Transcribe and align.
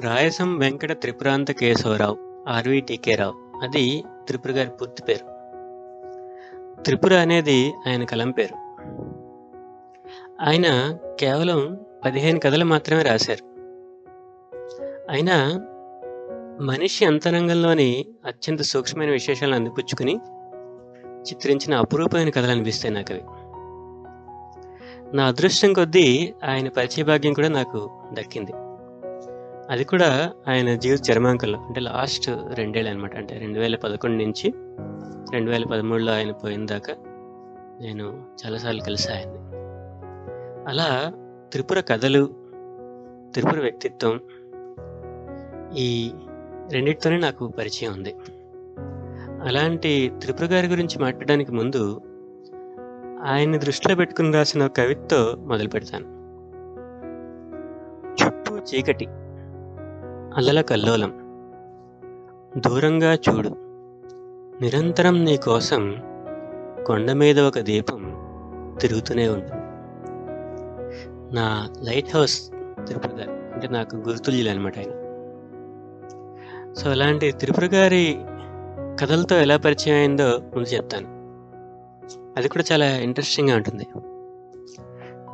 రాయసం 0.00 0.58
వెంకట 0.58 0.92
త్రిపురాంత 0.92 1.50
కేశవరావు 1.50 2.16
ఆర్వీటీకే 2.48 3.14
రావు 3.14 3.60
అది 3.62 4.04
త్రిపుర 4.26 4.50
గారి 4.50 4.70
పూర్తి 4.70 5.02
పేరు. 5.02 5.26
త్రిపుర 6.82 7.14
అనేది 7.14 7.72
ఆయన 7.88 8.04
కలం 8.04 8.30
పేరు. 8.30 8.54
ఆయన 10.40 10.98
కేవలం 11.20 11.78
పదిహేను 12.04 12.40
కథలు 12.40 12.64
మాత్రమే 12.64 13.02
రాశారు. 13.02 13.44
అయినా 15.10 15.60
మనిషి 16.60 17.04
అంతరంగంలోని 17.04 18.06
అత్యంత 18.26 18.62
సూక్ష్మమైన 18.62 19.10
విశేషాలను 19.10 19.56
అందిపుచ్చుకుని 19.56 20.16
చిత్రించిన 21.06 21.74
అపురూపమైన 21.74 22.30
కథలు 22.30 22.50
అనిపిస్తాయి 22.50 22.94
నాకు 22.94 23.12
అవి 23.12 23.22
నా 25.16 25.26
అదృష్టం 25.26 25.72
కొద్దీ 25.72 26.34
ఆయన 26.44 26.68
పరిచయ 26.68 27.02
భాగ్యం 27.02 27.32
కూడా 27.32 27.48
నాకు 27.48 27.90
దక్కింది. 28.12 28.52
అది 29.70 29.84
కూడా 29.84 30.32
ఆయన 30.48 30.74
జీవిత 30.74 31.10
చర్మాంకంలో 31.10 31.58
అంటే 31.58 31.80
లాస్ట్ 31.80 32.30
రెండేళ్ళు 32.54 32.90
అనమాట 32.90 33.16
అంటే 33.16 33.38
రెండు 33.38 33.58
వేల 33.58 33.76
పదకొండు 33.76 34.22
నుంచి 34.22 34.52
రెండు 35.32 35.50
వేల 35.50 35.64
పదమూడులో 35.64 36.12
ఆయన 36.12 36.30
పోయిన 36.30 36.66
దాకా 36.66 36.94
నేను 37.80 38.26
చాలాసార్లు 38.46 38.80
కలిసి 38.80 39.12
ఆయన్ని. 39.12 39.38
అలా 40.68 41.12
త్రిపుర 41.52 41.80
కథలు 41.80 42.26
త్రిపుర 43.32 43.60
వ్యక్తిత్వం 43.60 44.20
ఈ 45.76 46.12
రెండిటితోనే 46.72 47.18
నాకు 47.18 47.48
పరిచయం 47.48 47.92
ఉంది. 47.92 48.14
అలాంటి 49.42 50.12
త్రిపుర 50.20 50.44
గారి 50.44 50.66
గురించి 50.66 50.98
మాట్లాడడానికి 50.98 51.52
ముందు 51.52 52.00
ఆయన్ని 53.24 53.58
దృష్టిలో 53.58 53.96
పెట్టుకుని 53.96 54.32
రాసిన 54.32 54.66
కవిత్వం 54.66 54.96
కవితతో 54.96 55.36
మొదలు 55.36 55.68
పెడతాను 55.68 56.24
చుట్టూ 58.24 58.58
చీకటి. 58.58 59.06
అలల 60.36 60.60
కల్లోలం. 60.60 61.10
దూరంగా 62.58 63.14
చూడు. 63.14 63.48
నిరంతరం 64.60 65.24
నీ 65.24 65.36
కోసం 65.36 65.94
కొండ 66.86 67.12
మీద 67.12 67.40
ఒక 67.40 67.58
దీపం 67.58 68.14
తిరుగుతూనే 68.80 69.28
ఉంటుంది 69.28 69.64
నా 71.34 71.68
లైట్ 71.82 72.16
హౌస్ 72.16 72.50
త్రిపుర 72.86 73.26
అంటే 73.54 73.68
నాకు 73.68 73.96
గుర్తుల్యులు 73.96 74.50
అనమాట 74.50 74.78
ఆయన. 74.78 74.90
సో 76.74 76.90
అలాంటి 76.90 77.32
త్రిపుర 77.32 77.64
గారి 77.64 78.18
కథలతో 79.00 79.36
ఎలా 79.36 79.56
పరిచయం 79.56 79.96
అయిందో 79.96 80.28
ముందు 80.28 80.68
చెప్తాను. 80.68 81.06
అది 82.36 82.48
కూడా 82.48 82.64
చాలా 82.72 82.86
ఇంట్రెస్టింగ్గా 82.86 83.56
ఉంటుంది. 83.56 83.86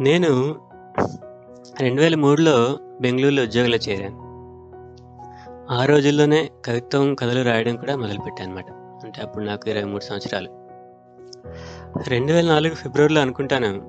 నేను 0.01 0.57
రెండు 1.81 2.01
వేల 2.01 2.15
మూడులో 2.15 2.79
బెంగళూరులో 3.01 3.43
ఉద్యోగంలో 3.43 3.77
చేరాను. 3.77 4.30
ఆ 5.71 5.85
రోజుల్లోనే 5.85 6.51
కవిత్వం 6.67 7.15
కథలు 7.15 7.45
రాయడం 7.45 7.77
కూడా 7.77 7.97
మొదలుపెట్టాను 7.97 8.51
అనమాట 8.51 8.71
అంటే 9.05 9.21
అప్పుడు 9.21 9.45
నాకు 9.45 9.71
ఇరవై 9.71 9.85
మూడు 9.85 10.03
సంవత్సరాలు. 10.03 10.49
రెండు 12.09 12.33
వేల 12.33 12.49
నాలుగు 12.49 12.75
ఫిబ్రవరిలో 12.75 13.21
అనుకుంటాను. 13.21 13.83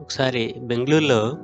ఒకసారి 0.00 0.54
బెంగళూరులో 0.58 1.36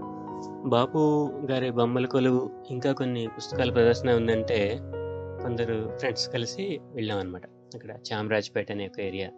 బాపు 0.64 1.30
గారి 1.50 1.70
బొమ్మల 1.70 2.06
కొలువు 2.06 2.50
ఇంకా 2.70 2.92
కొన్ని 2.92 3.28
పుస్తకాల 3.36 3.70
ప్రదర్శన 3.70 4.12
ఉందంటే 4.12 4.78
కొందరు 5.42 5.96
ఫ్రెండ్స్ 5.96 6.30
కలిసి 6.30 6.80
వెళ్ళాం 6.94 7.18
అనమాట 7.18 7.42
అక్కడ 7.46 7.90
చామరాజ్పేట 7.90 8.72
అనే 8.72 8.86
ఒక 8.86 9.00
ఏరియా. 9.00 9.28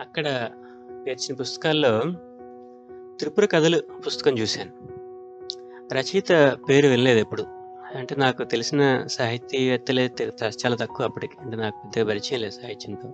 అక్కడ 0.00 0.50
పేర్చిన 1.06 1.34
పుస్తకాల్లో 1.34 2.02
త్రిపుర 3.18 3.46
కథలు 3.46 3.82
పుస్తకం 4.06 4.38
చూశాను. 4.38 4.72
రచయిత 5.94 6.56
పేరు 6.68 6.88
వెళ్ళలేదు 6.88 7.18
ఎప్పుడు. 7.18 7.55
అంటే 7.96 8.14
నాకు 8.14 8.44
తెలిసిన 8.44 9.06
సాహితీవేత్తలే 9.06 10.08
తె- 10.08 10.30
చాలా 10.44 10.76
తక్కువ 10.76 11.06
అప్పటికి. 11.06 11.36
అంటే 11.40 11.56
నాకు 11.56 11.76
పెద్దగా 11.76 12.04
పరిచయం 12.04 12.40
లేదు 12.40 12.52
సాహిత్యంతో. 12.52 13.12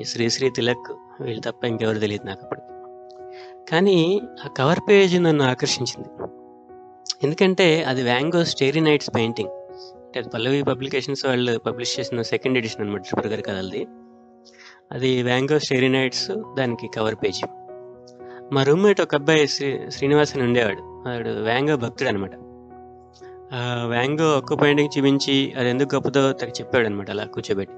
ఈ 0.00 0.04
శ్రీశ్రీ 0.04 0.50
తిలక్ 0.50 0.92
వీళ్ళు 1.20 1.40
తప్ప 1.40 1.64
ఇంకెవరు 1.64 1.98
తెలియదు 1.98 2.26
నాకు 2.26 2.40
అప్పటికి. 2.42 2.66
కానీ 3.70 4.20
ఆ 4.44 4.48
కవర్ 4.48 4.80
పేజ్ 4.88 5.22
నన్ను 5.22 5.44
ఆకర్షించింది. 5.44 6.08
ఎందుకంటే 7.22 7.82
అది 7.82 8.02
వ్యాంగో 8.02 8.44
స్టేరీ 8.44 8.80
నైట్స్ 8.80 9.10
పెయింటింగ్. 9.14 9.50
అంటే 10.04 10.20
అది 10.20 10.28
పల్లవి 10.28 10.62
పబ్లికేషన్స్ 10.62 11.26
వాళ్ళు 11.26 11.58
పబ్లిష్ 11.58 12.00
చేసిన 12.00 12.22
సెకండ్ 12.22 12.58
ఎడిషన్ 12.58 12.82
అనమాట 12.82 13.02
త్రిపుర 13.02 13.30
గారి 13.30 13.42
కథలది. 13.42 13.86
అది 14.92 15.22
వ్యాంగో 15.22 15.58
స్టేరీ 15.58 15.88
నైట్స్ 15.88 16.30
దానికి 16.58 16.88
కవర్ 16.88 17.14
పేజ్. 17.14 17.46
మా 18.54 18.62
రూమ్మేట్ 18.62 19.00
ఒక 19.00 19.14
అబ్బాయి 19.14 19.48
శ్రీ 19.48 19.80
శ్రీనివాసన్ 19.88 20.42
ఉండేవాడు. 20.42 20.82
వాడు 20.82 21.28
వ్యాంగో 21.28 21.76
భక్తుడు 21.76 22.08
అనమాట 22.08 22.45
వ్యాంగో 23.88 24.38
ఒక్క 24.38 24.62
పెయింటింగ్ 24.62 24.98
చూపించి 24.98 25.54
అది 25.58 25.70
ఎందుకు 25.70 25.94
గొప్పదో 25.94 26.32
తనకి 26.32 26.62
చెప్పాడు 26.62 26.86
అనమాట 26.86 27.10
అలా 27.10 27.24
కూర్చోబెట్టి. 27.24 27.74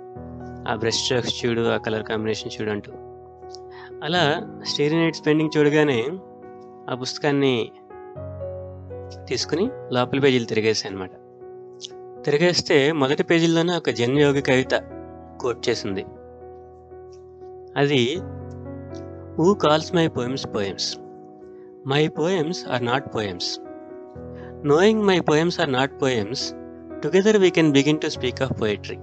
ఆ 0.73 0.75
బ్రష్ 0.75 0.95
స్ట్రోక్స్ 0.95 1.47
చూడు 1.47 1.61
ఆ 1.61 1.77
కలర్ 1.77 2.03
కాంబినేషన్ 2.03 2.51
చూడు 2.61 2.71
అంటూ. 2.71 2.93
అలా 4.05 4.47
స్టేరీ 4.67 4.97
నైట్స్ 4.97 5.27
పెయింటింగ్ 5.27 5.51
చూడగానే 5.59 6.05
ఆ 6.91 6.95
పుస్తకాన్ని 6.95 7.73
తీసుకుని 9.29 9.71
లోపల 9.93 10.19
పేజీలు 10.21 10.45
తిరిగేసాయి 10.45 10.95
అనమాట 10.95 11.11
తిరిగేస్తే 12.25 12.93
మొదటి 12.93 13.23
పేజీలోనే 13.23 13.77
ఒక 13.77 13.91
జన్యోగి 13.91 14.43
కవిత 14.43 14.83
కోట్ 15.41 15.69
చేసింది. 15.69 16.05
అది 17.77 18.19
who 19.39 19.55
calls 19.55 19.95
my 19.95 20.09
poems 20.09 20.47
poems 20.55 20.99
my 21.87 22.09
poems 22.09 22.69
are 22.69 22.85
not 22.85 23.15
poems 23.15 23.61
knowing 24.67 25.03
my 25.03 25.21
poems 25.21 25.61
are 25.61 25.73
not 25.73 26.03
poems 26.03 26.53
together 27.03 27.37
we 27.37 27.51
can 27.51 27.73
begin 27.73 28.01
to 28.01 28.09
speak 28.09 28.43
of 28.43 28.61
poetry 28.61 28.97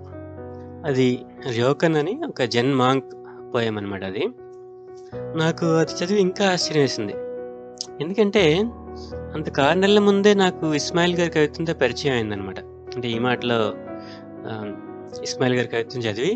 అది 0.85 1.25
ర్యోకన్ 1.53 1.95
అని 1.95 2.21
ఒక 2.27 2.43
జెన్ 2.43 2.73
మాంక్ 2.73 3.11
పోయం 3.53 3.77
అనమాట 3.77 4.03
అది. 4.03 4.25
నాకు 5.35 5.65
అది 5.65 5.91
చదివి 5.91 6.19
ఇంకా 6.19 6.51
ఆశ్చర్యం 6.51 6.83
వేసింది. 6.83 7.13
ఎందుకంటే 8.01 8.43
అంత 9.33 9.59
ఆరు 9.59 9.79
నెలల 9.79 9.99
ముందే 9.99 10.33
నాకు 10.33 10.73
ఇస్మాయిల్ 10.73 11.15
గారి 11.15 11.29
కవిత్వంతో 11.29 11.73
పరిచయం 11.73 12.13
అయిందనమాట 12.13 12.59
అంటే 12.95 13.07
ఈ 13.07 13.19
మాటలో 13.19 13.73
ఇస్మాయిల్ 15.23 15.57
గారి 15.57 15.67
కవిత్వం 15.67 16.03
చదివి 16.03 16.33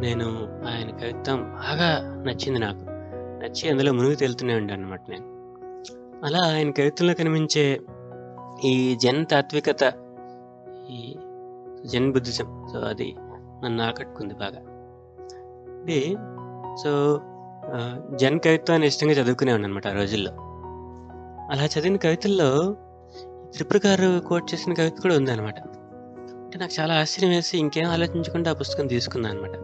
నేను 0.00 0.26
ఆయన 0.70 0.90
కవిత్వం 1.02 1.42
బాగా 1.42 1.88
నచ్చింది 2.26 2.58
నాకు. 2.58 2.84
నచ్చి 3.42 3.70
అందులో 3.70 3.92
మునిగి 3.92 4.16
తేలుతూనే 4.16 4.54
ఉంటాను 4.54 4.82
అనమాట 4.82 5.00
నేను. 5.10 5.26
అలా 6.26 6.54
ఆయన 6.54 6.70
కవిత్వంలో 6.70 7.14
కనిపించే 7.14 7.80
ఈ 8.64 8.96
జన్ 8.96 9.26
తాత్వికత 9.26 9.92
ఈ 10.90 11.16
జన్ 11.86 12.12
బుద్ధిజం 12.12 12.66
సో 12.72 12.78
అది 12.78 13.16
నన్ను 13.64 13.84
ఆకట్టుకుంది 13.84 14.34
బాగా. 14.34 14.62
ఇది 15.82 16.16
సో 16.82 17.20
జన్ 18.16 18.40
కవిత్వాన్ని 18.40 18.86
ఇష్టంగా 18.86 19.12
చదువుకునేవాడిని 19.12 19.68
అనమాట 19.68 19.86
ఆ 19.86 19.92
రోజుల్లో. 19.92 20.30
అలా 21.50 21.64
చదివిన 21.64 21.96
కవితల్లో 21.96 22.76
త్రిపుర 23.54 23.80
గారు 23.86 24.20
కోట్ 24.26 24.54
చేసిన 24.54 24.74
కవిత 24.74 24.98
కూడా 25.02 25.16
ఉందన్నమాట. 25.16 25.60
అంటే 25.60 26.58
నాకు 26.58 26.80
చాలా 26.80 27.00
ఆశ్చర్యం 27.00 27.30
వేసి 27.30 27.58
ఇంకేం 27.58 27.86
ఆలోచించకుండా 27.86 28.50
ఆ 28.50 28.54
పుస్తకం 28.54 28.86
తీసుకున్నాను 28.86 29.42
అనమాట 29.42 29.56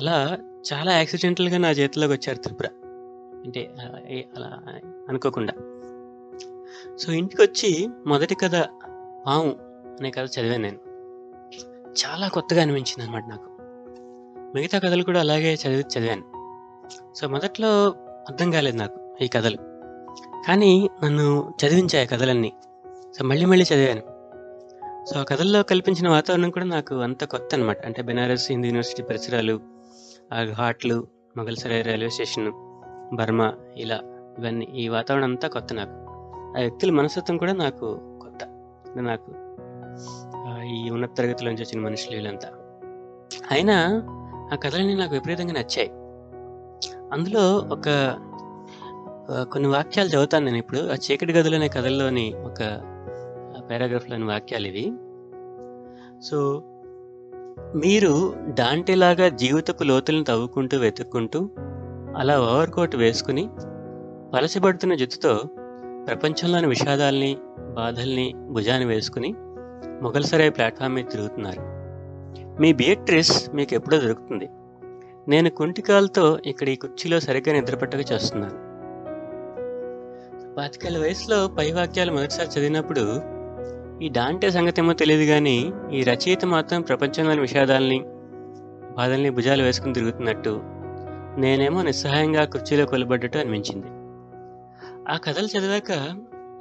అలా 0.00 0.38
చాలా 0.72 0.92
యాక్సిడెంటల్గా 0.92 1.58
నా 1.58 1.70
చేతిలోకి 1.70 2.12
వచ్చారు 2.12 2.38
త్రిపుర. 2.38 2.66
అంటే 3.44 3.70
ఏ- 4.08 4.22
అలా 4.36 4.58
అనుకోకుండా. 5.08 5.52
సో 6.98 7.12
ఇంటికి 7.12 7.42
వచ్చి 7.42 7.88
మొదటి 8.06 8.34
కథ 8.34 8.52
పాము 9.26 9.56
అనే 10.00 10.10
కథ 10.10 10.24
చదివాను 10.24 10.62
నేను. 10.62 10.78
చాలా 11.84 12.28
కొత్తగా 12.28 12.62
అనిపించింది 12.62 13.04
అనమాట 13.04 13.24
నాకు. 13.28 13.56
మిగతా 14.54 14.78
కథలు 14.78 15.02
కూడా 15.02 15.20
అలాగే 15.20 15.54
చదివి 15.54 15.84
చదివాను. 15.98 16.24
సో 17.14 17.28
మొదట్లో 17.28 17.94
అర్థం 18.28 18.50
కాలేదు 18.50 18.76
నాకు 18.76 19.16
ఈ 19.22 19.28
కథలు. 19.28 19.56
కానీ 20.46 20.90
నన్ను 21.04 21.54
చదివించాయి 21.64 22.06
ఆ 22.06 22.16
కథలన్నీ. 22.16 22.52
సో 23.18 23.24
మళ్ళీ 23.24 23.44
మళ్ళీ 23.44 23.64
చదివాను. 23.74 24.16
సో 25.04 25.20
ఆ 25.20 25.22
కథల్లో 25.22 25.62
కల్పించిన 25.62 26.08
వాతావరణం 26.08 26.50
కూడా 26.50 26.64
నాకు 26.64 26.94
అంత 26.94 27.24
కొత్త 27.24 27.54
అనమాట 27.54 27.86
అంటే 27.86 28.02
బెనారస్ 28.02 28.50
హిందూ 28.50 28.66
యూనివర్సిటీ 28.66 29.02
పరిసరాలు 29.02 29.60
ఆ 30.32 30.44
ఘాట్లు 30.44 31.06
మొగల్సరాయ్ 31.36 31.86
రైల్వే 31.86 32.08
స్టేషన్ 32.08 32.52
బర్మా 33.16 33.54
ఇలా 33.76 34.00
ఇవన్నీ 34.38 34.64
ఈ 34.64 34.88
వాతావరణం 34.88 35.28
అంతా 35.28 35.48
కొత్త 35.48 35.74
నాకు. 35.74 36.06
ఆ 36.56 36.60
వ్యక్తుల 36.60 36.90
మనస్తత్వం 36.90 37.36
కూడా 37.36 37.52
నాకు 37.52 37.86
కొత్త 38.22 38.44
నాకు 38.96 39.30
ఈ 40.64 40.90
ఉన్నత 40.90 41.16
తరగతిలో 41.16 41.50
నుంచి 41.50 41.62
వచ్చిన 41.62 41.84
మనుషులు 41.84 42.16
వీళ్ళంతా. 42.16 42.48
అయినా 43.50 44.02
ఆ 44.52 44.56
కథలన్నీ 44.56 44.94
నాకు 44.94 45.14
విపరీతంగా 45.14 45.52
నచ్చాయి. 45.52 45.90
అందులో 47.12 47.56
ఒక 47.56 47.88
కొన్ని 49.52 49.68
వాక్యాలు 49.68 50.08
చదువుతాను 50.08 50.44
నేను 50.44 50.56
ఇప్పుడు. 50.56 50.78
ఆ 50.78 50.94
చీకటి 50.94 51.32
గదులు 51.32 51.54
అనే 51.54 51.68
కథల్లోని 51.68 52.34
ఒక 52.36 52.60
పారాగ్రాఫ్లోని 53.70 54.24
వాక్యాలు 54.24 54.66
ఇవి. 54.66 54.92
సో 56.22 56.62
మీరు 57.76 58.34
దాంటిలాగా 58.48 59.28
జీవితపు 59.28 59.84
లోతులను 59.84 60.24
తవ్వుకుంటూ 60.24 60.78
వెతుక్కుంటూ 60.78 61.50
అలా 62.16 62.40
ఓవర్కోట్ 62.40 62.96
వేసుకుని 62.96 63.48
పలసబడుతున్న 64.34 64.94
జుత్తుతో 64.94 65.40
ప్రపంచంలోని 66.06 66.66
విషాదాల్ని 66.66 67.36
బాధల్ని 67.74 68.34
భుజాన 68.50 68.84
వేసుకుని 68.84 69.34
మొఘల్సరాయ్ 70.02 70.50
ప్లాట్ఫామ్ 70.50 70.94
మీద 70.94 71.04
తిరుగుతున్నారు. 71.04 71.62
మీ 72.60 72.72
బియట్రిస్ 72.72 73.50
మీకు 73.54 73.74
ఎప్పుడో 73.74 73.98
దొరుకుతుంది. 73.98 74.48
నేను 75.28 75.50
కుంటికాలతో 75.50 76.38
ఇక్కడ 76.46 76.68
ఈ 76.68 76.76
కుర్చీలో 76.76 77.20
సరిగ్గా 77.20 77.52
నిద్రపట్టక 77.52 78.12
చేస్తున్నాను. 78.12 78.66
పాతికేళ్ళ 80.56 80.98
వయసులో 80.98 81.48
పై 81.48 81.72
వాక్యాలు 81.72 82.12
మొదటిసారి 82.12 82.48
చదివినప్పుడు 82.48 83.22
ఈ 84.02 84.08
డాంటే 84.08 84.50
సంగతేమో 84.50 84.92
తెలియదు 84.92 85.24
కానీ 85.30 85.72
ఈ 85.92 86.02
రచయిత 86.02 86.44
మాత్రం 86.44 86.82
ప్రపంచంలోని 86.82 87.40
విషాదాల్ని 87.40 87.98
బాధల్ని 88.96 89.30
భుజాలు 89.30 89.62
వేసుకుని 89.62 89.94
తిరుగుతున్నట్టు 89.94 90.60
నేనేమో 91.38 91.82
నిస్సహాయంగా 91.82 92.44
కుర్చీలో 92.44 92.86
కొలబడ్డట్టు 92.86 93.38
అనిపించింది. 93.38 93.88
ఆ 95.10 95.16
కథలు 95.16 95.46
చదివాక 95.46 95.92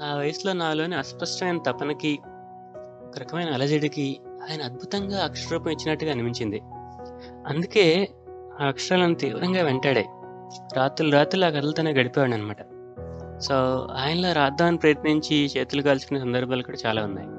ఆ 0.04 0.16
వయసులో 0.16 0.54
నాలోని 0.54 0.96
అస్పష్టమైన 0.96 1.58
తపనకి 1.58 2.20
ఒక 3.06 3.20
రకమైన 3.20 3.50
అలజడికి 3.52 4.20
ఆయన 4.50 4.62
అద్భుతంగా 4.62 5.24
అక్షరూపం 5.24 5.72
ఇచ్చినట్టుగా 5.72 6.12
అనిపించింది. 6.12 6.62
అందుకే 7.48 8.10
ఆ 8.62 8.68
అక్షరాలను 8.68 9.16
తీవ్రంగా 9.16 9.64
వెంటాడాయి 9.64 10.06
రాత్రులు 10.76 11.12
రాత్రులు 11.12 11.46
ఆ 11.46 11.50
కథలతోనే 11.50 11.92
గడిపేవాడు 11.92 12.34
అనమాట 12.34 12.62
సో 13.40 13.56
ఆయనలో 13.92 14.34
రాద్దామని 14.34 14.78
ప్రయత్నించి 14.78 15.46
చేతులు 15.46 15.82
కాల్చుకునే 15.82 16.20
సందర్భాలు 16.20 16.64
కూడా 16.64 16.78
చాలా 16.86 17.04
ఉన్నాయి. 17.04 17.30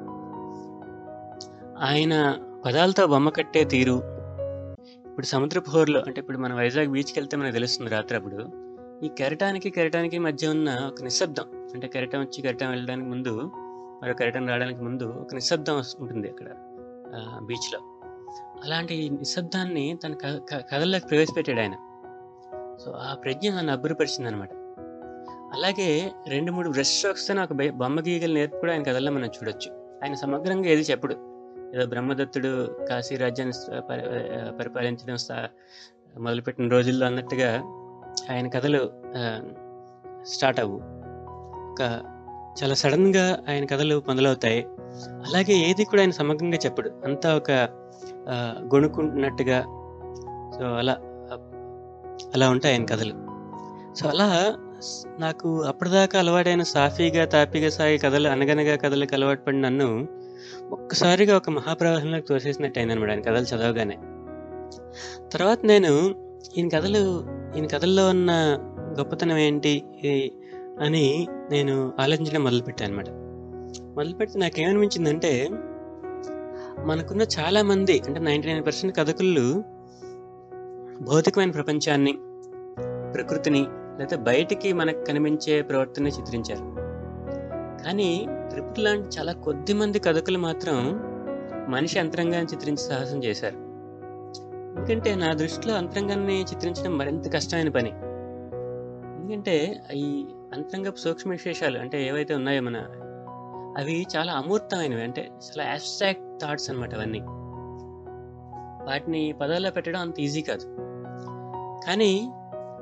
ఆయన 1.78 2.34
పదాలతో 2.64 3.06
బొమ్మ 3.06 3.28
కట్టే 3.28 3.64
తీరు 3.64 4.02
ఇప్పుడు 5.06 5.26
సముద్రపు 5.26 5.70
హోర్లో 5.70 6.00
అంటే 6.06 6.20
ఇప్పుడు 6.20 6.38
మన 6.38 6.54
వైజాగ్ 6.54 6.88
బీచ్కి 6.88 7.20
వెళ్తే 7.20 7.36
మనకు 7.36 7.52
తెలుస్తుంది 7.52 7.90
రాత్రి 7.90 8.18
అప్పుడు. 8.18 8.65
ఈ 9.04 9.08
కెరటానికి 9.08 9.70
కెరటానికి 9.70 10.18
మధ్య 10.18 10.48
ఉన్న 10.48 10.90
ఒక 10.92 11.02
నిశ్శబ్దం. 11.02 11.70
అంటే 11.74 11.88
కెరటం 11.88 12.20
వచ్చి 12.20 12.42
కెరటం 12.42 12.70
వెళ్ళడానికి 12.70 13.08
ముందు 13.08 13.50
మరో 14.02 14.14
కెరటం 14.14 14.48
రావడానికి 14.48 14.80
ముందు 14.80 15.04
ఒక 15.04 15.34
నిశ్శబ్దం 15.34 15.82
ఉంటుంది 15.98 16.28
అక్కడ 16.28 16.46
బీచ్లో 17.42 17.78
అలాంటి 18.64 19.10
నిశ్శబ్దాన్ని 19.10 19.98
తన 20.04 20.14
క- 20.14 20.64
కథల్లోకి 20.72 21.06
ప్రవేశపెట్టాడు 21.06 21.60
ఆయన. 21.60 21.74
సో 22.84 22.90
ఆ 22.90 23.14
ప్రజ్ఞ 23.14 23.50
నన్ను 23.50 23.72
అబ్బురపరిచింది 23.72 24.28
అనమాట 24.28 24.52
అలాగే 25.54 26.12
రెండు 26.28 26.52
మూడు 26.52 26.70
బ్రష్ 26.70 26.88
స్ట్రోక్స్తో 26.88 27.34
నాకు 27.34 27.54
బొమ్మ 27.70 28.00
గీగలు 28.00 28.34
నేర్పు 28.34 28.56
కూడా 28.56 28.72
ఆయన 28.72 28.82
కథల్లో 28.82 29.12
మనం 29.12 29.26
చూడొచ్చు. 29.26 29.98
ఆయన 30.04 30.14
సమగ్రంగా 30.14 30.68
ఏది 30.68 30.82
చెప్పడు. 30.82 31.14
ఏదో 31.74 31.86
బ్రహ్మదత్తుడు 31.86 32.78
కాశీ 32.88 33.16
రాజ్యాన్ని 33.16 33.82
పరిపాలించడం 34.58 35.48
మొదలుపెట్టిన 36.22 36.68
రోజుల్లో 36.68 37.06
అన్నట్టుగా 37.06 37.62
ఆయన 38.30 38.48
కథలు 38.48 38.90
స్టార్ట్ 40.26 40.60
అవ్వు. 40.60 40.78
ఒక 41.72 41.80
చాలా 42.62 42.74
సడన్గా 42.74 43.38
ఆయన 43.48 43.64
కథలు 43.64 44.02
మొదలవుతాయి 44.08 44.66
అలాగే 45.26 45.52
ఏది 45.52 45.84
కూడా 45.84 46.02
ఆయన 46.02 46.10
సమగ్రంగా 46.10 46.56
చెప్పడు. 46.56 46.90
అంతా 47.04 47.36
ఒక 47.36 47.50
ఆ, 48.28 48.54
గొణుకుంటున్నట్టుగా 48.74 49.62
సో 50.58 50.64
అలా 50.64 50.92
అలా 52.34 52.50
ఉంటాయి 52.50 52.74
ఆయన 52.74 52.84
కథలు. 52.84 53.14
సో 53.94 54.08
అలా 54.08 54.54
నాకు 55.18 55.62
అప్పటిదాకా 55.62 56.18
అలవాటైన 56.18 56.62
సాఫీగా 56.62 57.24
తాపీగా 57.24 57.70
సాగే 57.70 57.98
కథలు 57.98 58.28
అనగనగా 58.28 58.76
కథలకు 58.76 59.14
అలవాటు 59.14 59.42
పడిన 59.42 59.60
నన్ను 59.60 60.08
ఒక్కసారిగా 60.70 61.36
ఒక 61.36 61.50
మహాప్రవాహంలోకి 61.50 62.26
తోసేసినట్టు 62.26 62.78
అయిందనమాట 62.78 63.10
ఆయన 63.10 63.20
కథలు 63.20 63.44
చదవగానే. 63.44 63.96
తర్వాత 65.32 65.58
నేను 65.64 65.92
ఈయన 66.56 66.68
కథలు 66.68 67.02
ఈయన 67.56 67.66
కథల్లో 67.66 68.08
ఉన్న 68.08 68.30
గొప్పతనం 68.98 69.38
ఏంటి 69.38 69.84
అని 70.80 71.28
నేను 71.50 71.92
ఆలోచించడం 72.00 72.44
మొదలుపెట్టాను 72.44 72.90
అనమాట 72.92 73.10
మొదలుపెడితే 73.84 74.38
నాకేమనిపించిందంటే 74.38 75.48
మనకున్న 76.84 77.22
చాలామంది 77.22 78.02
అంటే 78.06 78.20
నైంటీ 78.20 78.48
నైన్ 78.48 78.66
పర్సెంట్ 78.66 78.96
కథకులు 78.96 79.64
భౌతికమైన 81.00 81.50
ప్రపంచాన్ని 81.50 82.12
ప్రకృతిని 83.14 83.66
లేదా 83.98 84.16
బయటికి 84.16 84.72
మనకు 84.72 85.04
కనిపించే 85.04 85.62
ప్రవర్తన 85.62 86.06
చిత్రించారు. 86.06 86.64
కానీ 87.84 88.26
ట్రిపుల్ 88.50 88.84
లాంటి 88.84 89.18
చాలా 89.18 89.32
కొద్ది 89.32 89.72
మంది 89.72 89.98
కథకులు 89.98 90.38
మాత్రం 90.38 90.78
మనిషి 91.68 91.98
అంతరంగాన్ని 91.98 92.52
చిత్రించే 92.52 92.88
సాహసం 92.88 93.24
చేశారు. 93.24 93.65
ఎందుకంటే 94.76 95.14
నా 95.14 95.32
దృష్టిలో 95.32 95.74
అంతరంగాన్ని 95.74 96.42
చిత్రించడం 96.42 96.98
మరింత 96.98 97.34
కష్టమైన 97.34 97.68
పని. 97.68 97.90
ఎందుకంటే 99.18 99.82
ఈ 99.94 100.26
అంతరంగపు 100.52 100.96
సూక్ష్మ 100.96 101.30
విశేషాలు 101.30 101.78
అంటే 101.78 102.06
ఏవైతే 102.06 102.34
ఉన్నాయో 102.34 102.62
మన 102.62 102.76
అవి 103.78 104.06
చాలా 104.16 104.32
అమూర్తమైనవి. 104.32 105.02
అంటే 105.02 105.22
చాలా 105.22 105.72
అబ్స్ట్రాక్ట్ 105.72 106.40
థాట్స్ 106.42 106.70
అనమాట 106.70 106.94
అవన్నీ. 106.94 107.20
వాటిని 108.86 109.34
పదాల్లో 109.40 109.70
పెట్టడం 109.70 110.00
అంత 110.00 110.20
ఈజీ 110.20 110.42
కాదు. 110.42 110.76
కానీ 111.86 112.30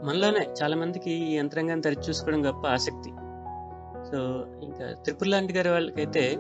మనలోనే 0.05 0.47
చాలామందికి 0.63 1.11
ఈ 1.11 1.37
యంత్రాంగాన్ని 1.37 1.83
తరిచి 1.83 2.03
చూసుకోవడం 2.03 2.47
గొప్ప 2.47 2.67
ఆసక్తి. 2.67 3.11
సో 4.11 4.45
ఇంకా 4.63 4.93
త్రిపుర 4.93 5.27
లాంటి 5.29 5.53
గారి 5.53 5.69
వాళ్ళకైతే 5.69 6.39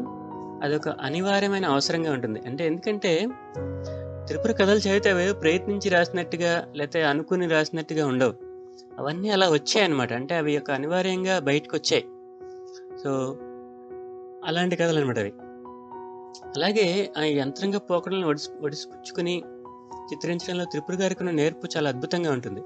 అదొక 0.62 0.89
అనివార్యమైన 0.89 1.65
అవసరంగా 1.65 2.12
ఉంటుంది. 2.12 2.43
అంటే 2.47 2.67
ఎందుకంటే 2.67 3.29
త్రిపుర 4.26 4.53
కథలు 4.53 4.79
చదివితే 4.79 5.11
అవి 5.11 5.35
ప్రయత్నించి 5.35 5.88
రాసినట్టుగా 5.88 6.73
లేకపోతే 6.75 7.03
అనుకుని 7.03 7.47
రాసినట్టుగా 7.47 8.06
ఉండవు. 8.06 8.35
అవన్నీ 8.99 9.29
అలా 9.29 9.50
వచ్చాయి 9.50 9.85
అనమాట 9.85 10.12
అంటే 10.12 10.35
అవి 10.35 10.59
ఒక 10.59 10.71
అనివార్యంగా 10.71 11.38
బయటకు 11.38 11.76
వచ్చాయి 11.76 12.05
సో 13.03 13.37
అలాంటి 14.47 14.76
కథలు 14.76 14.99
అనమాట 15.00 15.19
అవి. 15.19 15.32
అలాగే 16.56 17.12
ఆ 17.19 17.23
యంత్రంగా 17.23 17.79
పోకడలను 17.79 18.29
ఒడిసి 18.29 18.50
ఒడిసిపుచ్చుకుని 18.62 19.43
చిత్రించడంలో 20.12 20.65
త్రిపుర 20.65 20.94
గారికి 20.94 21.23
ఉన్న 21.23 21.31
నేర్పు 21.31 21.69
చాలా 21.76 21.88
అద్భుతంగా 21.88 22.32
ఉంటుంది. 22.32 22.61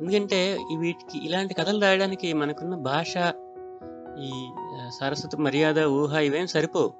ఎందుకంటే 0.00 0.58
వీటికి 0.78 1.26
ఇలాంటి 1.26 1.54
కథలు 1.54 1.80
రాయడానికి 1.80 2.32
మనకున్న 2.32 2.74
భాష 2.74 3.14
ఈ 4.18 4.30
సరస్వతి 5.00 5.36
మర్యాద 5.36 5.78
ఊహ 5.78 6.16
ఇవేం 6.18 6.46
సరిపోవు. 6.46 6.92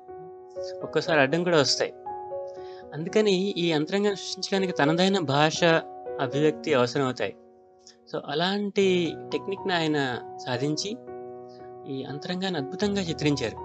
ఒక్కోసారి 0.83 1.21
అడ్డం 1.21 1.45
కూడా 1.45 1.61
వస్తాయి. 1.61 1.93
అందుకని 2.95 3.35
ఈ 3.57 3.73
యంత్రాంగాన్ని 3.73 4.17
సృష్టించడానికి 4.17 4.73
తనదైన 4.73 5.19
భాష 5.19 5.65
అభివ్యక్తి 6.21 6.75
అవసరం 6.75 7.05
అవుతాయి 7.05 7.35
సో 8.13 8.23
అలాంటి 8.29 8.87
టెక్నిక్ని 9.33 9.75
ఆయన 9.75 9.99
సాధించి 10.47 10.91
ఈ 11.89 12.05
అంతరంగాన్ని 12.05 12.59
అద్భుతంగా 12.61 13.01
చిత్రించారు. 13.01 13.57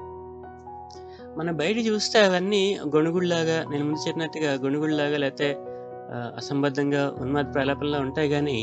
మన 1.37 1.51
బయట 1.51 1.77
చూస్తే 1.77 2.19
అవన్నీ 2.19 2.79
గొణుగుళ్ళలాగా 2.95 3.57
నేను 3.69 3.85
ముందు 3.85 4.07
చెప్పినట్టుగా 4.07 4.51
గొణుగుళ్ళలాగా 4.53 5.17
లేకపోతే 5.17 5.49
అసంబద్ధంగా 6.37 7.11
ఉన్మాద 7.21 7.45
ప్రలాపంలా 7.55 7.99
ఉంటాయి 7.99 8.29
కానీ 8.29 8.57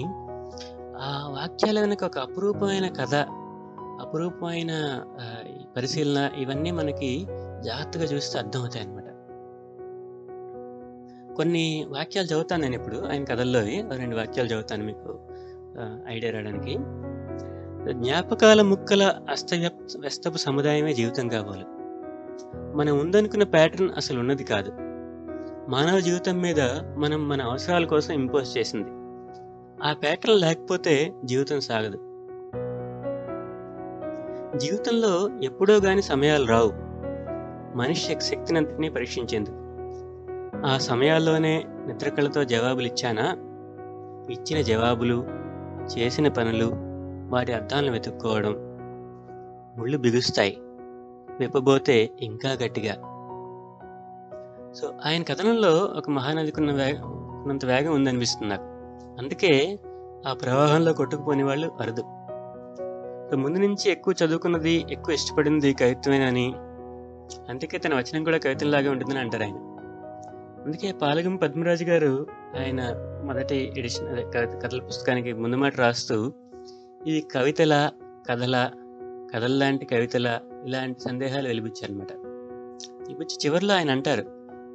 ఆ 1.00 1.28
వాక్యాల 1.28 1.80
వెనక 1.80 2.04
ఒక 2.04 2.18
అపురూపమైన 2.18 2.88
కథ 2.88 3.14
అపురూపమైన 4.00 4.72
ఈ 5.48 5.66
పరిశీలన 5.76 6.30
ఇవన్నీ 6.38 6.70
మనకి 6.70 7.10
జాగ్రత్తగా 7.62 8.04
చూస్తే 8.04 8.38
అర్థమవుతాయి 8.38 8.84
అన్నమాట 8.84 9.01
కొన్ని 11.36 11.86
వాక్యాలు 11.88 12.26
చదువుతాను 12.26 12.62
నేను 12.62 12.74
ఇప్పుడు 12.74 12.96
ఆయన 12.96 13.24
కథల్లోవి. 13.24 13.84
రెండు 13.96 14.16
వాక్యాలు 14.16 14.48
చదువుతాను 14.48 14.84
మీకు 14.84 15.20
ఐడియా 16.08 16.32
రావడానికి. 16.32 16.76
జ్ఞాపకాల 17.92 18.62
ముక్కల 18.62 19.14
అస్తవ్యప్ 19.30 19.96
వ్యస్తపు 20.00 20.36
సముదాయమే 20.36 20.94
జీవితం 20.94 21.28
కావాలి 21.28 21.64
మనం 22.76 22.98
ఉందనుకున్న 22.98 23.44
ప్యాటర్న్ 23.44 23.90
అసలు 23.96 24.20
ఉన్నది 24.20 24.44
కాదు. 24.44 24.72
మానవ 25.68 26.00
జీవితం 26.00 26.38
మీద 26.38 26.60
మనం 26.98 27.28
మన 27.28 27.42
అవసరాల 27.42 27.84
కోసం 27.84 28.14
ఇంపోజ్ 28.14 28.58
చేసింది. 28.58 28.90
ఆ 29.88 29.92
ప్యాటర్న్ 29.92 30.40
లేకపోతే 30.40 31.12
జీవితం 31.24 31.60
సాగదు. 31.60 31.98
జీవితంలో 34.58 35.30
ఎప్పుడో 35.42 35.74
గాని 35.74 36.02
సమయాలు 36.02 36.46
రావు. 36.46 36.72
మనిషి 37.78 38.16
శక్తినంతటినీ 38.20 38.88
పరీక్షించేందుకు. 38.88 39.61
ఆ 40.66 40.78
సమయాల్లోనే 40.78 41.64
నిద్రకళతో 41.86 42.44
జవాబులు 42.44 42.86
ఇచ్చానా 42.86 43.22
ఇచ్చిన 44.32 44.60
జవాబులు 44.60 45.26
చేసిన 45.98 46.28
పనులు 46.28 46.70
వాటి 47.30 47.52
అర్థాలను 47.52 47.92
వెతుక్కోవడం. 47.92 48.54
ముళ్ళు 49.78 49.98
బిగుస్తాయి. 49.98 50.56
విప్పబోతే 51.40 52.10
ఇంకా 52.20 52.52
గట్టిగా. 52.52 52.94
సో 54.72 54.92
ఆయన 55.06 55.22
కథనంలో 55.22 55.70
ఒక 55.70 56.10
మహానదికున్న 56.10 56.72
వేగం 56.72 57.02
ఉన్నంత 57.42 57.64
వేగం 57.64 57.94
ఉందనిపిస్తుంది 57.94 58.48
నాకు. 58.48 58.64
అందుకే 59.18 59.78
ఆ 60.26 60.32
ప్రవాహంలో 60.32 60.92
కొట్టుకుపోని 60.92 61.42
వాళ్ళు 61.42 61.68
అరుదు. 61.80 62.02
సో 63.30 63.36
ముందు 63.36 63.58
నుంచి 63.58 63.90
ఎక్కువ 63.90 64.14
చదువుకున్నది 64.24 64.86
ఎక్కువ 64.90 65.14
ఇష్టపడింది 65.14 65.74
కవిత్వమేనని 65.74 66.54
అందుకే 67.48 67.78
తన 67.78 67.94
వచనం 67.94 68.24
కూడా 68.24 68.38
కవితంలాగే 68.38 68.88
ఉంటుందని 68.88 69.18
అంటారు 69.18 69.42
ఆయన. 69.42 69.71
అందుకే 70.64 70.88
పాలగం 71.00 71.34
పద్మరాజు 71.36 71.84
గారు 71.84 72.12
ఆయన 72.56 72.80
మొదటి 73.24 73.58
ఎడిషన్ 73.78 74.08
అదే 74.08 74.22
కథల 74.56 74.80
పుస్తకానికి 74.80 75.32
ముందు 75.34 75.56
మాట 75.56 75.74
రాస్తూ 75.80 76.16
ఇది 77.06 77.20
కవితల 77.34 77.74
కథల 78.28 78.56
కథల 79.32 79.52
లాంటి 79.54 79.84
కవితల 79.86 80.26
ఇలాంటి 80.66 81.00
సందేహాలు 81.00 81.46
వెలిపించారనమాట 81.48 82.12
వెలిపించి 83.00 83.36
చివరిలో 83.44 83.74
ఆయన 83.74 83.90
అంటారు 83.90 84.24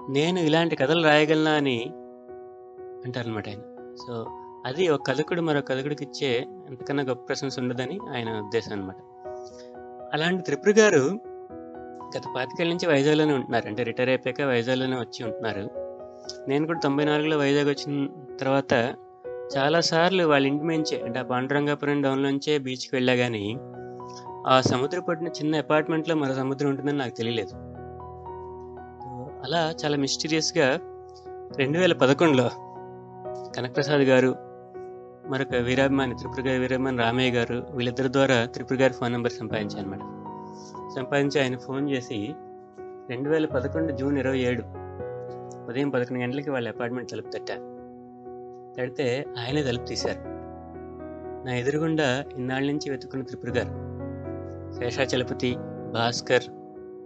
నేను 0.09 0.39
ఇలాంటి 0.39 0.75
కథలు 0.75 1.03
రాయగలనా 1.03 1.53
అని 1.53 1.77
అంటారనమాట 3.05 3.47
ఆయన. 3.49 3.63
సో 3.97 4.13
అది 4.65 4.83
ఒక 4.89 5.01
కథకుడు 5.09 5.41
మరో 5.41 5.61
కథకుడికి 5.61 6.03
ఇచ్చే 6.03 6.31
ఎంతకన్నా 6.67 7.03
గొప్ప 7.03 7.21
ప్రశంస 7.27 7.59
ఉండదని 7.59 7.97
ఆయన 8.11 8.29
ఉద్దేశం 8.41 8.73
అనమాట 8.73 8.99
అలాంటి 10.13 10.43
త్రిపుర 10.43 10.71
గారు 10.79 11.03
గత 12.17 12.23
పాతికేళ్ళ 12.35 12.73
నుంచి 12.73 12.87
వైజాగ్లోనే 12.87 13.33
ఉంటున్నారు. 13.33 13.67
అంటే 13.67 13.83
రిటైర్ 13.83 14.09
అయిపోయాక 14.09 14.41
వైజాగ్లోనే 14.41 14.95
వచ్చి 14.95 15.25
ఉంటున్నారు. 15.25 15.87
నేను 16.47 16.65
కూడా 16.65 16.79
తొంభై 16.79 17.05
నాలుగులో 17.05 17.37
వైజాగ్ 17.37 17.67
వచ్చిన 17.67 18.07
తర్వాత 18.41 18.73
చాలాసార్లు 19.57 20.23
వాళ్ళ 20.23 20.47
ఇంటి 20.47 20.65
నుంచే 20.65 21.01
అంటే 21.01 21.19
ఆ 21.19 21.23
పాండురంగాపురం 21.23 22.01
డౌన్లోంచే 22.01 22.57
బీచ్కి 22.57 22.95
వెళ్ళా 22.95 23.15
కానీ 23.15 23.57
ఆ 24.47 24.61
సముద్ర 24.61 24.99
పట్టిన 24.99 25.27
చిన్న 25.27 25.57
అపార్ట్మెంట్లో 25.57 26.15
మరో 26.15 26.33
సముద్రం 26.33 26.69
ఉంటుందని 26.69 26.97
నాకు 26.97 27.11
తెలియలేదు. 27.11 27.53
అలా 29.43 29.75
చాలా 29.85 29.97
మిస్టీరియస్గా 29.97 30.79
రెండు 31.57 31.79
వేల 31.79 31.93
పదకొండులో 31.93 32.49
కనకప్రసాద్ 33.55 34.01
గారు 34.01 34.35
మరొక 35.27 35.55
వీరాభిమాని 35.55 36.15
త్రిపుర 36.15 36.41
గారి 36.47 36.59
వీరాభిమాని 36.59 36.97
రామయ్య 36.97 37.31
గారు 37.31 37.67
వీళ్ళిద్దరి 37.71 38.13
ద్వారా 38.13 38.45
త్రిపుర 38.45 38.77
గారి 38.77 38.93
ఫోన్ 38.93 39.13
నెంబర్ 39.13 39.31
సంపాదించాను 39.31 39.89
మేడం 39.89 40.16
సంపాదించి 40.95 41.41
ఆయన 41.41 41.57
ఫోన్ 41.57 41.89
చేసి 41.89 42.35
రెండు 43.09 43.29
వేల 43.29 43.45
పదకొండు 43.45 43.91
జూన్ 43.91 44.17
ఇరవై 44.17 44.39
ఏడు 44.39 44.63
ఉదయం 45.69 45.89
పదకొండు 45.89 46.23
గంటలకి 46.23 46.49
వాళ్ళ 46.49 46.69
అపార్ట్మెంట్ 46.69 47.11
తలుపు 47.11 47.29
తట్టారు 47.29 47.77
తడితే 48.77 49.25
ఆయనే 49.39 49.63
తలుపు 49.63 49.85
తీశారు. 49.85 50.19
నా 51.45 51.55
ఎదురుగుండా 51.55 52.25
ఇన్నాళ్ళ 52.37 52.71
నుంచి 52.71 52.89
వెతుకున్న 52.89 53.23
త్రిపుర 53.23 53.49
గారు. 53.49 53.87
శేషాచలపతి 54.73 55.55
భాస్కర్ 55.93 56.43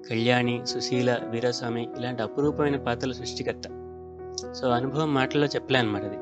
కళ్యాణి 0.09 0.61
సుశీల 0.65 1.19
వీరస్వామి 1.29 1.89
ఇలాంటి 1.97 2.21
అపురూపమైన 2.21 2.77
పాత్రల 2.77 3.11
సృష్టికర్త. 3.11 3.61
సో 4.51 4.69
అనుభవం 4.69 5.13
మాటల్లో 5.13 5.47
చెప్పలే 5.47 5.79
అనమాట 5.79 6.01
అది. 6.01 6.15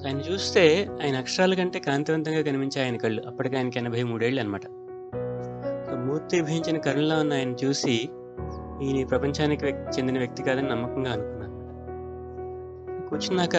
సో 0.00 0.06
ఆయన 0.06 0.32
చూస్తే 0.32 0.88
ఆయన 1.02 1.16
అక్షరాల 1.16 1.54
కంటే 1.54 1.78
కాంతివంతంగా 1.78 2.42
కనిపించే 2.42 2.82
ఆయన 2.82 2.96
కళ్ళు. 2.96 3.22
అప్పటికి 3.26 3.56
ఆయనకి 3.56 3.78
ఎనభై 3.78 4.02
మూడేళ్ళు 4.02 4.40
అనమాట 4.40 4.60
సో 6.10 6.16
మూర్తి 6.16 6.80
కరుణలో 6.80 7.20
ఉన్న 7.20 7.32
ఆయన 7.32 7.50
చూసి 7.50 8.08
ఈయన 8.82 9.06
ప్రపంచానికి 9.06 9.66
చెందిన 9.66 10.18
వ్యక్తి 10.18 10.42
కాదని 10.42 10.68
నమ్మకంగా 10.68 11.12
అనుకున్నాను. 11.12 11.54
కూర్చున్నాక 13.08 13.56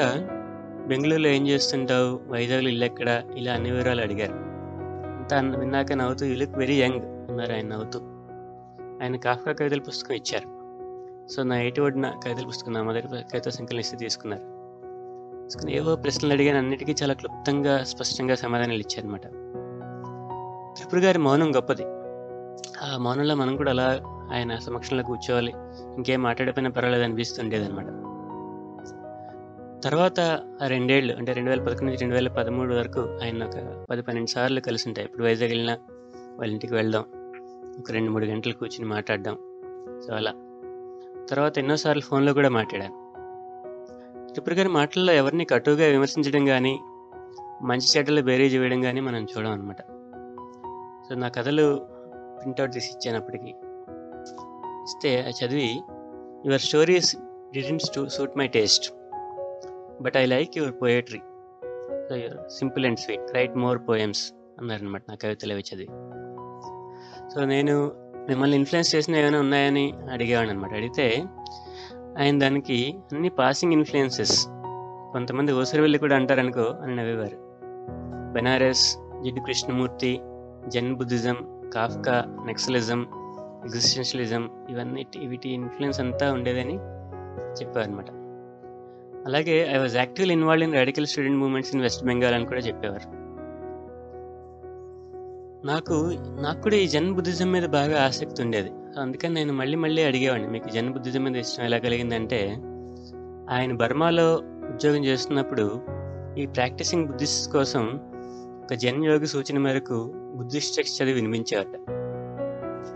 బెంగళూరులో 0.88 1.30
ఏం 1.30 1.48
చేస్తుంటావు? 1.48 2.20
వైజాగ్లో 2.32 2.70
ఇల్లు 2.70 2.86
ఎక్కడ? 2.86 3.24
ఇలా 3.36 3.54
అన్ని 3.54 3.72
వివరాలు 3.72 4.02
అడిగారు. 4.02 4.34
అంతా 5.18 5.60
విన్నాక 5.60 5.94
నవ్వుతూ 5.94 6.26
యూ 6.26 6.36
లుక్ 6.36 6.58
వెరీ 6.58 6.82
యంగ్ 6.82 7.30
అన్నారు 7.30 7.54
ఆయన 7.54 7.68
నవ్వుతూ. 7.68 8.00
ఆయన 9.04 9.16
కాఫ్కా 9.16 9.52
కవితల 9.52 9.80
పుస్తకం 9.80 10.16
ఇచ్చారు. 10.16 10.48
సో 11.28 11.44
నా 11.44 11.62
ఎయిటి 11.62 11.82
ఒడిన 11.82 12.10
కవితల 12.10 12.46
పుస్తకం 12.48 12.74
నా 12.74 12.84
మొదటి 12.84 13.08
కవిత 13.08 13.50
సంకలన 13.50 13.80
ఇస్తే 13.80 13.98
తీసుకున్నారు. 13.98 14.44
తీసుకుని 15.48 15.78
ఏవో 15.78 15.96
ప్రశ్నలు 15.96 16.34
అడిగాను. 16.34 16.58
అన్నిటికీ 16.58 16.96
చాలా 17.04 17.14
క్లుప్తంగా 17.14 17.84
స్పష్టంగా 17.84 18.36
సమాధానాలు 18.36 18.80
ఇచ్చారనమాట 18.80 19.22
త్రిపుర 20.78 21.00
గారి 21.00 21.18
మౌనం 21.18 21.56
గొప్పది. 21.56 21.84
ఆ 22.84 22.98
మౌనంలో 22.98 23.36
మనం 23.36 23.56
కూడా 23.56 23.72
అలా 23.72 24.00
ఆయన 24.34 24.58
సమక్షంలో 24.58 25.04
కూర్చోవాలి. 25.04 25.54
ఇంకేం 25.96 26.24
మాట్లాడిపోయినా 26.24 26.70
పర్వాలేదు 26.70 27.04
అనిపిస్తుండేది 27.04 27.66
అనమాట 27.66 28.02
తర్వాత 29.84 30.20
రెండేళ్ళు 30.68 31.14
అంటే 31.14 31.34
రెండు 31.34 31.50
వేల 31.50 31.60
పదకొండు 31.60 31.86
నుంచి 31.86 31.98
రెండు 31.98 32.16
వేల 32.16 32.28
పదమూడు 32.28 32.76
వరకు 32.76 33.00
ఆయన 33.00 33.44
ఒక 33.44 33.86
పది 33.90 34.02
పన్నెండు 34.02 34.30
సార్లు 34.30 34.60
కలిసి 34.60 34.90
ఉంటాయి. 34.90 35.06
ఇప్పుడు 35.06 35.24
వైజాగ్ 35.24 35.50
వెళ్ళినా 35.50 35.78
వాళ్ళ 36.40 36.52
ఇంటికి 36.52 36.74
వెళ్దాం. 36.74 37.06
ఒక 37.80 37.92
రెండు 37.92 38.12
మూడు 38.12 38.26
గంటలు 38.26 38.54
కూర్చుని 38.54 38.90
మాట్లాడడం 38.90 39.38
సో 40.08 40.14
అలా. 40.14 40.34
తర్వాత 41.30 41.58
ఎన్నోసార్లు 41.58 42.02
ఫోన్లో 42.02 42.34
కూడా 42.34 42.50
మాట్లాడాను. 42.50 43.02
త్రిపుర 44.30 44.54
గారి 44.54 44.70
మాటల్లో 44.70 45.14
ఎవరిని 45.14 45.46
కటువుగా 45.46 45.88
విమర్శించడం 45.88 46.46
కానీ 46.46 46.80
మంచి 47.64 47.98
చెడ్డలు 47.98 48.22
బేరీజ్ 48.22 48.58
వేయడం 48.58 48.82
కానీ 48.82 49.02
మనం 49.02 49.24
చూడం 49.24 49.52
అనమాట 49.52 49.82
సో 51.10 51.16
నా 51.16 51.28
కథలు 51.28 51.88
ప్రింట్అవుట్ 52.42 52.74
తీసి 52.74 52.92
ఇచ్చాను 52.92 53.18
అప్పటికి. 53.18 53.52
ఇస్తే 54.84 55.12
చదివి 55.40 55.70
your 56.46 56.62
stories 56.62 57.16
didn't 57.54 57.90
to 57.96 58.08
suit 58.08 58.38
my 58.38 58.48
taste 58.48 58.94
but 60.02 60.18
I 60.18 60.26
like 60.26 60.58
your 60.58 60.74
poetry 60.82 61.22
so 62.10 62.16
simple 62.50 62.86
and 62.86 63.00
sweet 63.00 63.36
write 63.36 63.56
more 63.56 63.80
poems 63.90 64.34
అన్నారనమాట 64.60 65.04
నా 65.10 65.16
కవితలు 65.16 65.54
అవి 65.54 65.64
చదివి. 65.70 65.88
సో 67.34 67.46
నేను 67.46 67.92
మిమ్మల్ని 68.30 68.58
ఇన్ఫ్లుయెన్స్ 68.58 68.96
చేసిన 68.96 69.16
ఏమైనా 69.16 69.40
ఉన్నాయని 69.40 69.94
అడిగేవాడు 70.12 70.50
అనమాట 70.50 70.74
అడిగితే 70.74 71.24
ఆయన 72.18 72.40
దానికి 72.40 72.96
అన్ని 73.14 73.30
పాసింగ్ 73.30 73.74
ఇన్ఫ్లుయెన్సెస్ 73.74 74.48
కొంతమంది 75.12 75.52
ఓసరివెల్లి 75.52 76.00
కూడా 76.00 76.16
అంటారనుకో 76.16 76.66
అని 76.82 76.96
నవ్వేవారు. 76.96 77.38
Benaras 78.34 78.98
Jiddu 79.24 79.42
Krishnamurti 79.42 80.12
Zen 80.68 80.96
Buddhism 80.96 81.38
Kafka 81.74 82.44
Naxalism 82.46 83.08
existentialism 83.66 84.50
ఇవన్నీ 84.70 85.06
వీటి 85.26 85.50
ఇన్ఫ్లుయెన్స్ 85.50 86.00
అంతా 86.00 86.34
ఉండేదని 86.34 86.76
చెప్పారు 87.62 87.86
అనమాట 87.88 88.06
అలాగే 89.28 89.68
I 89.76 89.78
was 89.78 89.96
actively 89.96 90.34
involve 90.34 90.64
in 90.64 90.74
radical 90.74 91.08
student 91.08 91.38
movements 91.38 91.74
in 91.74 91.82
West 91.82 92.06
Bengal 92.06 92.34
అని 92.34 92.46
కూడా 92.46 92.60
చెప్పేవారు. 92.60 93.22
నాకు 95.68 96.12
నాకు 96.42 96.62
కూడా 96.62 96.76
ఈ 96.76 96.88
జన్ 96.88 97.14
బుద్ధిజం 97.14 97.52
మీద 97.52 97.66
బాగా 97.66 98.06
ఆసక్తి 98.06 98.42
ఉండేది. 98.42 98.72
అందుకని 99.00 99.34
నేను 99.34 99.54
మళ్ళీ 99.54 99.78
మళ్ళీ 99.78 100.04
అడిగేవాడిని 100.04 100.48
మీకు 100.48 100.70
జన్ 100.70 100.94
బుద్ధిజం 100.94 101.24
మీద 101.24 101.36
ఇష్టం 101.36 101.64
ఎలా 101.64 101.78
కలిగిందంటే 101.78 102.58
ఆయన 103.50 103.74
బర్మాలో 103.74 104.36
ఉద్యోగం 104.70 105.06
చేస్తున్నప్పుడు 105.06 105.82
ఈ 106.38 106.46
ప్రాక్టీసింగ్ 106.46 107.08
బుద్ధిస్ట్ 107.08 107.52
కోసం 107.52 108.00
ఒక 108.64 108.74
జన్ 108.74 109.06
యోగి 109.06 109.28
సూచన 109.28 109.58
మేరకు 109.58 109.98
బుద్ధిస్ట్ 110.36 110.76
టెక్స్ట్ 110.76 111.04
చదివి 111.04 111.22
వినిపించేవాట 111.22 111.74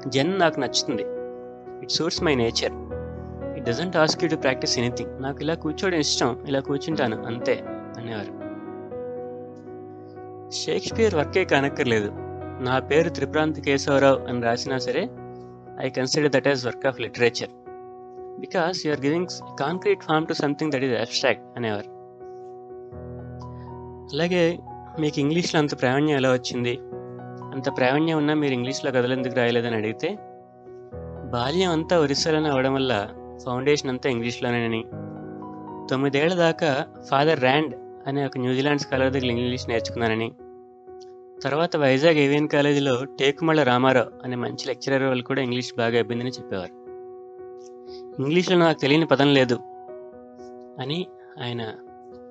జన్ 0.08 0.40
నాకు 0.40 0.60
నచ్చుతుంది. 0.60 1.06
It 1.84 1.92
suits 1.92 2.24
my 2.24 2.36
nature 2.36 2.74
it 3.58 3.66
doesn't 3.66 3.98
ask 3.98 4.24
you 4.24 4.30
to 4.30 4.36
practice 4.36 4.80
anything 4.80 5.22
నాకు 5.22 5.42
ఇలా 5.42 5.56
కూర్చోవడం 5.56 6.00
ఇష్టం. 6.00 6.46
ఇలా 6.48 6.60
కూర్చుంటాను. 6.60 7.26
అంతే 7.26 7.56
అనేవారు. 7.98 8.34
షేక్స్పియర్ 10.52 11.16
వర్కే 11.16 11.46
కానక్కర్లేదు. 11.46 12.12
నా 12.64 12.80
పేరు 12.80 13.10
త్రిప్రాంత్ 13.10 13.60
కేశవరావు 13.60 14.20
అని 14.28 14.42
రాసినా 14.42 14.78
సరే 14.78 15.10
I 15.80 15.90
consider 15.90 16.32
that 16.32 16.48
as 16.48 16.66
work 16.66 16.86
of 16.88 17.02
literature 17.02 17.50
because 18.40 18.86
you 18.86 18.92
are 18.92 19.02
giving 19.02 19.28
concrete 19.60 20.04
form 20.04 20.28
to 20.28 20.34
something 20.34 20.72
that 20.72 20.84
is 20.84 21.00
abstract 21.00 21.44
అనేవారు. 21.56 21.92
అలాగే 24.14 24.44
మీకు 25.00 25.20
ఇంగ్లీష్లో 25.20 25.60
అంత 25.62 25.82
ప్రావీణ్యం 25.82 26.18
ఎలా 26.18 26.34
వచ్చింది? 26.34 26.80
అంత 27.54 27.78
ప్రావీణ్యం 27.78 28.18
ఉన్నా 28.18 28.34
మీరు 28.34 28.54
ఇంగ్లీష్లో 28.54 28.92
కథలు 28.92 29.14
ఎందుకు 29.14 29.36
రాయలేదని 29.36 29.75
అడిగితే 29.75 30.16
బాల్యం 31.32 31.72
అంతా 31.72 32.00
ఒరిస్సాలోనే 32.00 32.50
అవడం 32.50 32.74
వల్ల 32.74 33.10
ఫౌండేషన్ 33.46 33.90
అంతా 33.90 34.10
ఇంగ్లీష్లోనేనని 34.10 34.82
తొమ్మిదేళ్ళ 35.90 36.34
దాకా 36.34 36.86
ఫాదర్ 37.12 37.40
ర్యాండ్ 37.40 37.75
అనే 38.08 38.25
ఒక 38.25 38.38
న్యూజిలాండ్ 38.38 38.82
స్కాలర్ 38.82 39.14
దగ్గర 39.14 39.25
ఇంగ్లీష్ 39.25 39.70
నేర్చుకున్నానని. 39.70 40.32
తర్వాత 41.44 41.78
వైజాగ్ 41.78 42.18
ఏవియన్ 42.18 42.48
కాలేజీలో 42.48 43.04
టేకుమళ్ళ 43.20 43.64
రామారావు 43.64 44.08
అనే 44.24 44.36
మంచి 44.36 44.68
లెక్చరర్ 44.68 45.04
వాళ్ళు 45.04 45.24
కూడా 45.24 45.42
ఇంగ్లీష్ 45.42 45.74
బాగా 45.78 45.96
అయిపోయిందని 45.96 46.30
చెప్పేవారు. 46.30 46.86
ఇంగ్లీష్లో 48.22 48.58
నాకు 48.58 48.80
తెలియని 48.80 49.06
పదం 49.06 49.34
లేదు 49.34 49.56
అని 50.80 51.08
ఆయన 51.44 51.74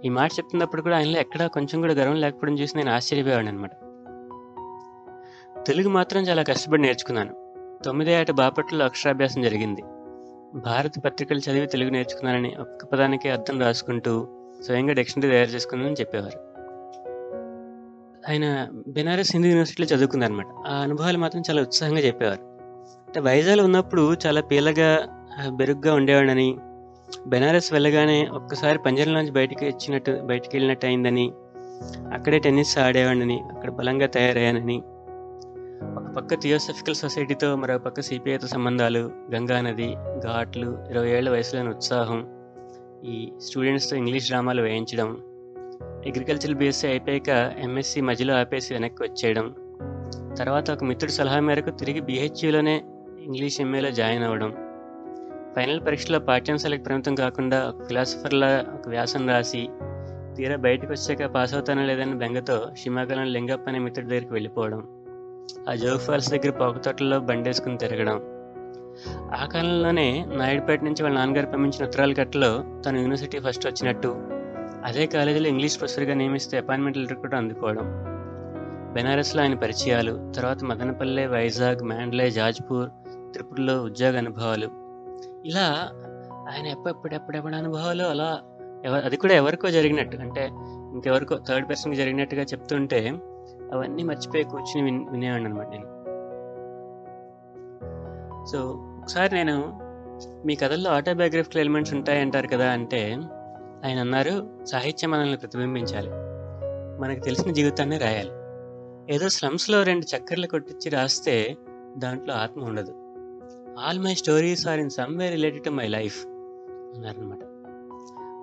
ఈ 0.05 0.09
మాట 0.09 0.31
చెప్తున్నప్పుడు 0.33 0.83
కూడా 0.83 0.97
ఆయనలో 0.97 1.21
ఎక్కడా 1.21 1.47
కొంచెం 1.47 1.81
కూడా 1.81 1.95
గర్వం 1.95 2.17
లేకపోవడం 2.17 2.55
చూసి 2.55 2.77
నేను 2.77 2.91
ఆశ్చర్యపోయాను 2.93 3.49
అనమాట 3.49 3.71
తెలుగు 5.67 5.89
మాత్రం 5.89 6.23
చాలా 6.23 6.43
కష్టపడి 6.43 6.83
నేర్చుకున్నాను. 6.83 7.33
తొమ్మిదే 7.85 8.21
ఏట 8.21 8.31
బాపట్లలో 8.31 8.85
అక్షరాభ్యాసం 8.85 9.43
జరిగింది. 9.43 9.83
భారత 10.59 10.99
పత్రికలు 11.05 11.39
చదివి 11.39 11.67
తెలుగు 11.67 11.91
నేర్చుకున్నానని 11.91 12.55
ఒక్క 12.61 12.85
పదానికి 12.85 13.31
అర్థం 13.31 13.61
రాసుకుంటూ 13.61 14.29
స్వయంగా 14.67 14.93
డిక్షనరీ 14.93 15.29
తయారు 15.29 15.49
చేసుకున్నానని 15.49 15.97
చెప్పేవారు. 16.01 16.39
ఆయన 18.31 18.69
బెనారస్ 18.89 19.33
హిందూ 19.33 19.49
యూనివర్సిటీలో 19.49 19.97
చదువుకున్నారనమాట 19.97 20.47
ఆ 20.67 20.75
అనుభవాలు 20.75 21.19
మాత్రం 21.19 21.43
చాలా 21.51 21.63
ఉత్సాహంగా 21.63 22.01
చెప్పేవారు. 22.01 22.43
అంటే 23.09 23.21
వైజాగ్లో 23.21 23.65
ఉన్నప్పుడు 23.65 24.17
చాలా 24.27 24.41
పీలగా 24.41 24.91
బెరుగ్గా 25.49 25.95
ఉండేవాడని 25.95 26.57
బెనారస్ 27.27 27.73
వెళ్ళగానే 27.73 28.27
ఒక్కసారి 28.27 28.79
పంజరంలోంచి 28.79 29.31
బయటికి 29.31 29.65
వచ్చినట్టు 29.65 30.21
బయటికి 30.25 30.57
వెళ్ళినట్టు 30.57 30.87
అయిందని 30.87 31.33
అక్కడే 32.13 32.39
టెన్నిస్ 32.39 32.79
ఆడేవాడిని 32.79 33.41
అక్కడ 33.41 33.71
బలంగా 33.71 34.07
తయారయ్యానని. 34.07 34.83
ఒక 35.97 36.15
పక్క 36.17 36.35
థియోసఫికల్ 36.35 36.95
సొసైటీతో 36.95 37.57
మరో 37.57 37.79
పక్క 37.79 38.01
సిపిఐతో 38.01 38.47
సంబంధాలు 38.47 39.11
గంగా 39.35 39.61
నది 39.61 39.95
ఘాట్లు 40.19 40.79
ఇరవై 40.91 41.11
ఏళ్ళ 41.11 41.31
వయసులోని 41.31 41.69
ఉత్సాహం 41.69 42.27
ఈ 43.05 43.33
స్టూడెంట్స్తో 43.41 43.97
ఇంగ్లీష్ 43.97 44.27
డ్రామాలు 44.27 44.63
వేయించడం 44.63 45.17
అగ్రికల్చర్ 46.07 46.55
బీఎస్సీ 46.55 46.89
అయిపోయాక 46.89 47.29
ఎంఎస్సి 47.59 48.01
మధ్యలో 48.01 48.35
ఆపేసి 48.35 48.75
వెనక్కి 48.75 49.03
వచ్చేయడం 49.03 49.55
తర్వాత 50.39 50.71
ఒక 50.71 50.85
మిత్రుడి 50.85 51.13
సలహా 51.13 51.41
మేరకు 51.41 51.71
తిరిగి 51.71 52.01
బీహెచ్యూలోనే 52.01 52.85
ఇంగ్లీష్ 53.21 53.61
ఎంఏలో 53.61 53.91
జాయిన్ 53.91 54.25
అవ్వడం 54.25 54.64
ఫైనల్ 55.57 55.81
పరీక్షలో 55.87 56.19
పాఠ్యాంశాలకు 56.19 56.83
పరిమితం 56.83 57.15
కాకుండా 57.15 57.69
ఒక 57.69 57.85
ఫిలాసఫర్లా 57.85 58.65
ఒక 58.75 58.89
వ్యాసం 58.89 59.29
రాసి 59.29 59.69
తీరా 60.37 60.57
బయటకు 60.57 60.93
వచ్చాక 60.93 61.25
పాస్ 61.25 61.55
అవుతానో 61.55 61.85
లేదని 61.85 62.15
బెంగతో 62.15 62.71
షిమాగలం 62.83 63.25
లింగప్ప 63.25 63.69
అనే 63.69 63.79
మిత్రుడి 63.79 64.09
దగ్గరికి 64.09 64.33
వెళ్ళిపోవడం. 64.33 64.83
ఆ 65.69 65.75
జోగ్ 65.75 65.99
ఫాల్స్ 65.99 66.31
దగ్గర 66.31 66.51
పోకతోటలో 66.51 67.21
బండేసుకుని 67.21 67.79
తిరగడం. 67.79 68.21
ఆ 69.35 69.47
కాలంలోనే 69.47 70.27
నాయుడుపేట 70.37 70.85
నుంచి 70.85 71.03
వాళ్ళ 71.03 71.19
నాన్నగారు 71.19 71.47
పంపించిన 71.47 71.85
ఉత్తరాల 71.85 72.13
కట్టలో 72.13 72.65
తను 72.87 72.97
యూనివర్సిటీ 72.97 73.39
ఫస్ట్ 73.39 73.67
వచ్చినట్టు 73.67 74.17
అదే 74.85 75.07
కాలేజీలో 75.07 75.49
ఇంగ్లీష్ 75.49 75.79
ప్రొఫెసర్గా 75.81 76.15
నియమిస్తే 76.15 76.59
అపాయింట్మెంట్ 76.59 76.99
లెటర్ 76.99 77.17
కూడా 77.17 77.39
అందుకోవడం. 77.39 77.87
బెనారస్లో 78.95 79.43
ఆయన 79.43 79.55
పరిచయాలు 79.55 80.33
తర్వాత 80.37 80.65
మదనపల్లె 80.65 81.27
వైజాగ్ 81.27 81.83
మ్యాండ్లే 81.83 82.31
జాజ్పూర్ 82.31 82.91
త్రిపురలో 83.33 83.83
ఉద్యోగ 83.83 84.19
అనుభవాలు. 84.19 84.84
ఇలా 85.45 85.91
ఆయన 86.53 86.67
ఎప్పుడెప్పుడెప్పుడెప్పుడు 86.67 87.57
అనుభవాలు 87.57 88.03
అలా 88.03 88.43
అది 89.05 89.17
కూడా 89.17 89.35
ఎవరికో 89.35 89.71
జరిగినట్టు. 89.71 90.17
అంటే 90.17 90.49
ఇంకెవరికో 90.93 91.39
థర్డ్ 91.49 91.69
పర్సన్కి 91.69 91.97
జరిగినట్టుగా 91.97 92.43
చెప్తుంటే 92.43 93.09
అవన్నీ 93.73 94.03
మర్చిపోయి 94.03 94.45
కూర్చుని 94.45 94.83
విన్ 94.83 95.11
వినేవాడిని 95.11 95.49
అనమాట 95.49 95.69
నేను. 95.69 96.05
సో 98.47 98.59
ఒకసారి 99.03 99.35
నేను 99.35 99.81
మీ 100.47 100.55
కథల్లో 100.55 100.91
ఆటోబయోగ్రఫికల్ 100.91 101.61
ఎలిమెంట్స్ 101.61 101.95
ఉంటాయంటారు 101.95 102.47
కదా 102.49 102.71
అంటే 102.71 103.17
ఆయన 103.85 103.99
అన్నారు 103.99 104.65
సాహిత్యం 104.65 105.11
మనల్ని 105.11 105.37
ప్రతిబింబించాలి. 105.37 106.11
మనకు 107.03 107.21
తెలిసిన 107.21 107.53
జీవితాన్ని 107.53 107.99
రాయాలి. 107.99 108.31
ఏదో 109.15 109.29
స్లమ్స్లో 109.29 109.83
రెండు 109.83 110.17
చక్కర్లు 110.17 110.47
కొట్టించి 110.47 110.91
రాస్తే 110.91 111.57
దాంట్లో 111.99 112.35
ఆత్మ 112.35 112.65
ఉండదు. 112.65 113.04
All 113.81 113.99
my 113.99 114.15
stories 114.15 114.69
are 114.69 114.81
in 114.81 114.91
some 114.91 115.19
way 115.19 115.31
related 115.31 115.65
to 115.65 115.71
my 115.71 115.87
life 115.89 116.27
అన్నారనమాట 116.27 117.43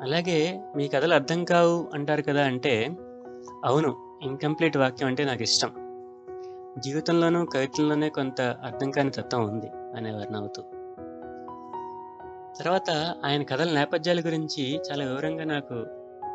అలాగే 0.04 0.62
మీ 0.76 0.88
కథలు 0.88 1.14
అర్థం 1.14 1.44
కావు 1.44 1.88
అంటారు 1.94 2.22
కదా 2.22 2.44
అంటే 2.46 2.98
అవును 3.66 4.20
ఇన్కంప్లీట్ 4.22 4.78
వాక్యం 4.78 5.08
అంటే 5.08 5.24
నాకు 5.26 5.42
ఇష్టం. 5.42 5.72
జీవితంలోనూ 6.80 7.46
కవితల్లోనే 7.46 8.10
కొంత 8.10 8.42
అర్థం 8.42 8.92
కాని 8.92 9.12
తత్వం 9.12 9.44
ఉంది 9.44 9.70
అనేవారు 9.96 10.32
నవ్వుతూ. 10.32 10.62
తర్వాత 12.60 12.90
ఆయన 13.26 13.44
కథల 13.44 13.70
నేపథ్యాల 13.76 14.20
గురించి 14.20 14.80
చాలా 14.92 15.06
వివరంగా 15.06 15.44
నాకు 15.44 15.74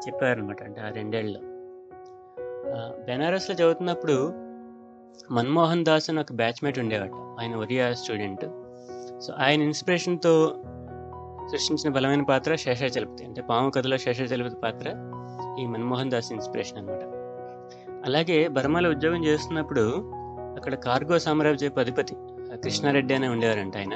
చెప్పారనమాట 0.07 0.63
అంటే 0.63 0.81
ఆ 0.81 0.89
రెండేళ్ళలో. 0.89 1.41
బెనారస్లో 3.07 3.57
చదువుతున్నప్పుడు 3.57 4.29
మన్మోహన్ 5.33 5.85
దాస్ 5.85 6.11
అని 6.11 6.21
ఒక 6.21 6.33
బ్యాచ్మేట్ 6.33 6.79
ఉండేవాడు 6.79 7.37
ఆయన 7.41 7.55
ఒరియా 7.55 7.95
స్టూడెంట్. 7.95 8.47
సో 9.21 9.33
ఆయన 9.39 9.63
ఇన్స్పిరేషన్తో 9.63 10.33
సృష్టించిన 11.53 11.93
బలమైన 11.93 12.23
పాత్ర 12.23 12.55
శేషాచలపతి 12.55 13.25
అంటే 13.25 13.43
పాము 13.43 13.71
కథలో 13.71 13.97
శేషాచలపతి 13.99 14.57
పాత్ర 14.65 14.89
ఈ 15.61 15.67
మన్మోహన్ 15.67 16.11
దాస్ 16.11 16.33
ఇన్స్పిరేషన్ 16.33 16.79
అనమాట 16.79 17.03
అలాగే 18.07 18.49
బర్మాలో 18.49 18.91
ఉద్యోగం 18.91 19.25
చేస్తున్నప్పుడు 19.25 19.85
అక్కడ 20.57 20.75
కార్గో 20.75 21.19
సామ్రాజ్యపు 21.19 21.81
అధిపతి 21.81 22.15
కృష్ణారెడ్డి 22.65 23.15
అనే 23.15 23.29
ఉండేవారంట 23.29 23.77
ఆయన. 23.77 23.95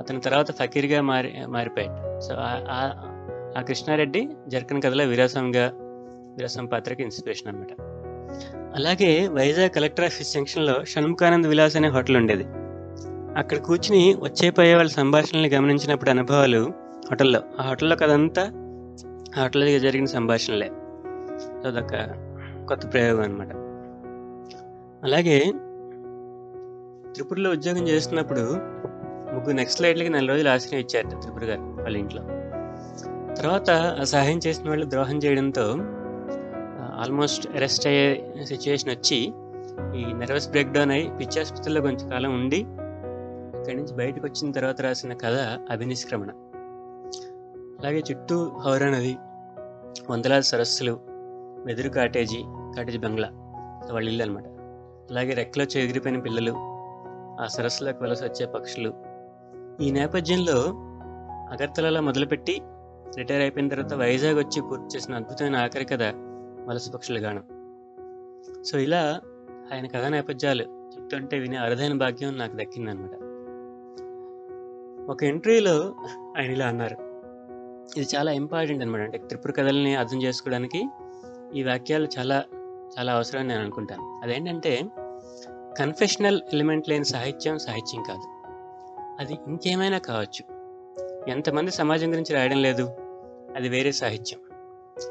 అతని 0.00 0.20
తర్వాత 0.20 0.50
ఫకీర్గా 0.52 1.00
మారి 1.00 1.30
మారిపోయాడు. 1.46 2.20
సో 2.20 2.34
ఆ 3.56 3.60
కృష్ణారెడ్డి 3.68 4.28
జర్కన్ 4.48 4.82
కథలో 4.82 5.04
విరాసంగా 5.04 5.70
విరాసం 6.36 6.66
పాత్రకి 6.66 7.02
ఇన్స్పిరేషన్ 7.02 7.48
అనమాట 7.48 7.72
అలాగే 8.76 9.28
వైజాగ్ 9.28 9.70
కలెక్టర్ 9.70 10.04
ఆఫీస్ 10.04 10.34
జంక్షన్లో 10.34 10.84
షణ్ముఖానంద్ 10.84 11.46
విలాస్ 11.46 11.76
అనే 11.76 11.88
హోటల్ 11.88 12.16
ఉండేది. 12.16 12.44
అక్కడ 13.36 13.58
కూర్చుని 13.58 14.14
వచ్చే 14.22 14.50
పోయే 14.50 14.74
వాళ్ళ 14.74 14.90
సంభాషణల్ని 14.90 15.48
గమనించినప్పుడు 15.48 16.10
అనుభవాలు 16.10 16.62
హోటల్లో. 17.10 17.40
ఆ 17.60 17.62
హోటల్లో 17.68 17.96
కదంతా 17.96 18.42
ఆ 19.36 19.42
హోటల్లో 19.42 19.78
జరిగిన 19.78 20.04
సంభాషణలే. 20.04 20.68
అదొక 21.66 21.94
కొత్త 22.68 22.92
ప్రయోగం 22.92 23.22
అనమాట 23.22 23.52
అలాగే 25.04 25.38
త్రిపురలో 27.14 27.50
ఉద్యోగం 27.50 27.88
చేస్తున్నప్పుడు 27.88 28.44
ముగ్గురు 29.32 29.56
నెక్స్ట్ 29.56 29.82
లైట్లకి 29.82 30.08
నెల 30.08 30.26
రోజులు 30.26 30.48
ఆశ్రయం 30.48 30.80
ఇచ్చారు 30.80 31.08
త్రిపుర 31.20 31.44
గారు 31.44 31.64
వాళ్ళ 31.82 31.96
ఇంట్లో. 31.96 32.22
తర్వాత 33.34 33.70
ఆ 34.00 34.04
సహాయం 34.04 34.40
చేసిన 34.46 34.68
వాళ్ళు 34.68 34.86
ద్రోహం 34.90 35.18
చేయడంతో 35.18 35.66
ఆల్మోస్ట్ 37.02 37.46
అరెస్ట్ 37.56 37.86
అయ్యే 37.86 38.06
సిచ్యువేషన్ 38.44 38.90
వచ్చి 38.90 39.18
ఈ 39.96 40.02
నర్వస్ 40.12 40.48
బ్రేక్డౌన్ 40.50 40.90
అయి 40.90 41.00
అయ్యి 41.00 41.16
పిచ్చి 41.18 41.40
ఆసుపత్రిలో 41.40 41.80
కొంచెం 41.80 42.06
కాలం 42.08 42.32
ఉండి 42.34 42.60
అక్కడి 43.62 43.76
నుంచి 43.76 43.94
బయటకు 43.94 44.24
వచ్చిన 44.26 44.52
తర్వాత 44.52 44.80
రాసిన 44.80 45.12
కథ 45.12 45.36
అభినిష్క్రమణ. 45.70 46.30
అలాగే 47.78 48.00
చుట్టూ 48.08 48.36
హౌరా 48.64 48.88
నది 48.90 49.12
వందలాది 50.10 50.42
సరస్సులు 50.42 50.94
వెదురు 51.66 51.88
కాటేజీ 51.88 52.40
కాటేజీ 52.76 52.98
బంగ్లా 52.98 53.28
వాళ్ళ 53.92 54.08
ఇల్లు 54.08 54.22
అనమాట 54.22 54.44
అలాగే 55.10 55.34
రెక్కలో 55.34 55.64
చెదిరిపోయిన 55.64 56.20
పిల్లలు 56.20 56.54
ఆ 57.42 57.46
సరస్సులోకి 57.46 58.02
వలస 58.04 58.22
వచ్చే 58.24 58.46
పక్షులు. 58.46 58.92
ఈ 59.84 59.90
నేపథ్యంలో 59.90 60.58
అగర్తలలో 61.54 62.00
మొదలుపెట్టి 62.00 62.56
రిటైర్ 63.16 63.40
అయిపోయిన 63.40 63.68
తర్వాత 63.68 63.94
వైజాగ్ 63.94 64.38
వచ్చి 64.38 64.60
పూర్తి 64.62 64.90
చేసిన 64.96 65.14
అద్భుతమైన 65.14 65.56
ఆఖరి 65.56 65.84
కథ 65.84 66.02
వలస 66.68 66.90
పక్షుల 66.90 67.26
గానం. 67.26 67.44
సో 68.64 68.78
ఇలా 68.78 69.04
ఆయన 69.72 69.86
కథా 69.86 70.08
నేపథ్యాలు 70.08 70.66
చెప్తుంటే 70.94 71.38
వినే 71.38 71.56
అరుదైన 71.56 71.96
భాగ్యం 71.98 72.38
నాకు 72.38 72.56
దక్కిందనమాట 72.56 73.21
ఒక 75.08 75.22
ఇంటర్వ్యూలో 75.22 75.94
ఆయన 76.38 76.50
ఇలా 76.50 76.66
అన్నారు. 76.66 76.96
ఇది 78.00 78.16
చాలా 78.16 78.32
ఇంపార్టెంట్ 78.32 78.82
అనమాట. 78.82 79.00
అంటే 79.00 79.18
త్రిపుర 79.18 79.50
కథల్ని 79.50 79.94
అర్థం 79.94 80.22
చేసుకోవడానికి 80.22 80.88
ఈ 81.54 81.62
వాక్యాలు 81.62 82.08
చాలా 82.18 82.44
చాలా 82.98 83.12
అవసరం 83.12 83.48
నేను 83.48 83.60
అనుకుంటాను. 83.60 84.20
అదేంటంటే 84.22 84.82
కన్ఫెషనల్ 85.78 86.40
ఎలిమెంట్ 86.52 86.88
లేని 86.88 87.04
సాహిత్యం 87.04 87.58
సాహిత్యం 87.58 88.02
కాదు. 88.02 88.22
అది 89.20 89.38
ఇంకేమైనా 89.46 89.98
కావచ్చు. 89.98 90.52
ఎంతమంది 91.30 91.70
సమాజం 91.70 92.10
గురించి 92.10 92.34
రాయడం 92.34 92.62
లేదు. 92.62 92.90
అది 93.56 93.68
వేరే 93.68 93.92
సాహిత్యం. 93.92 94.40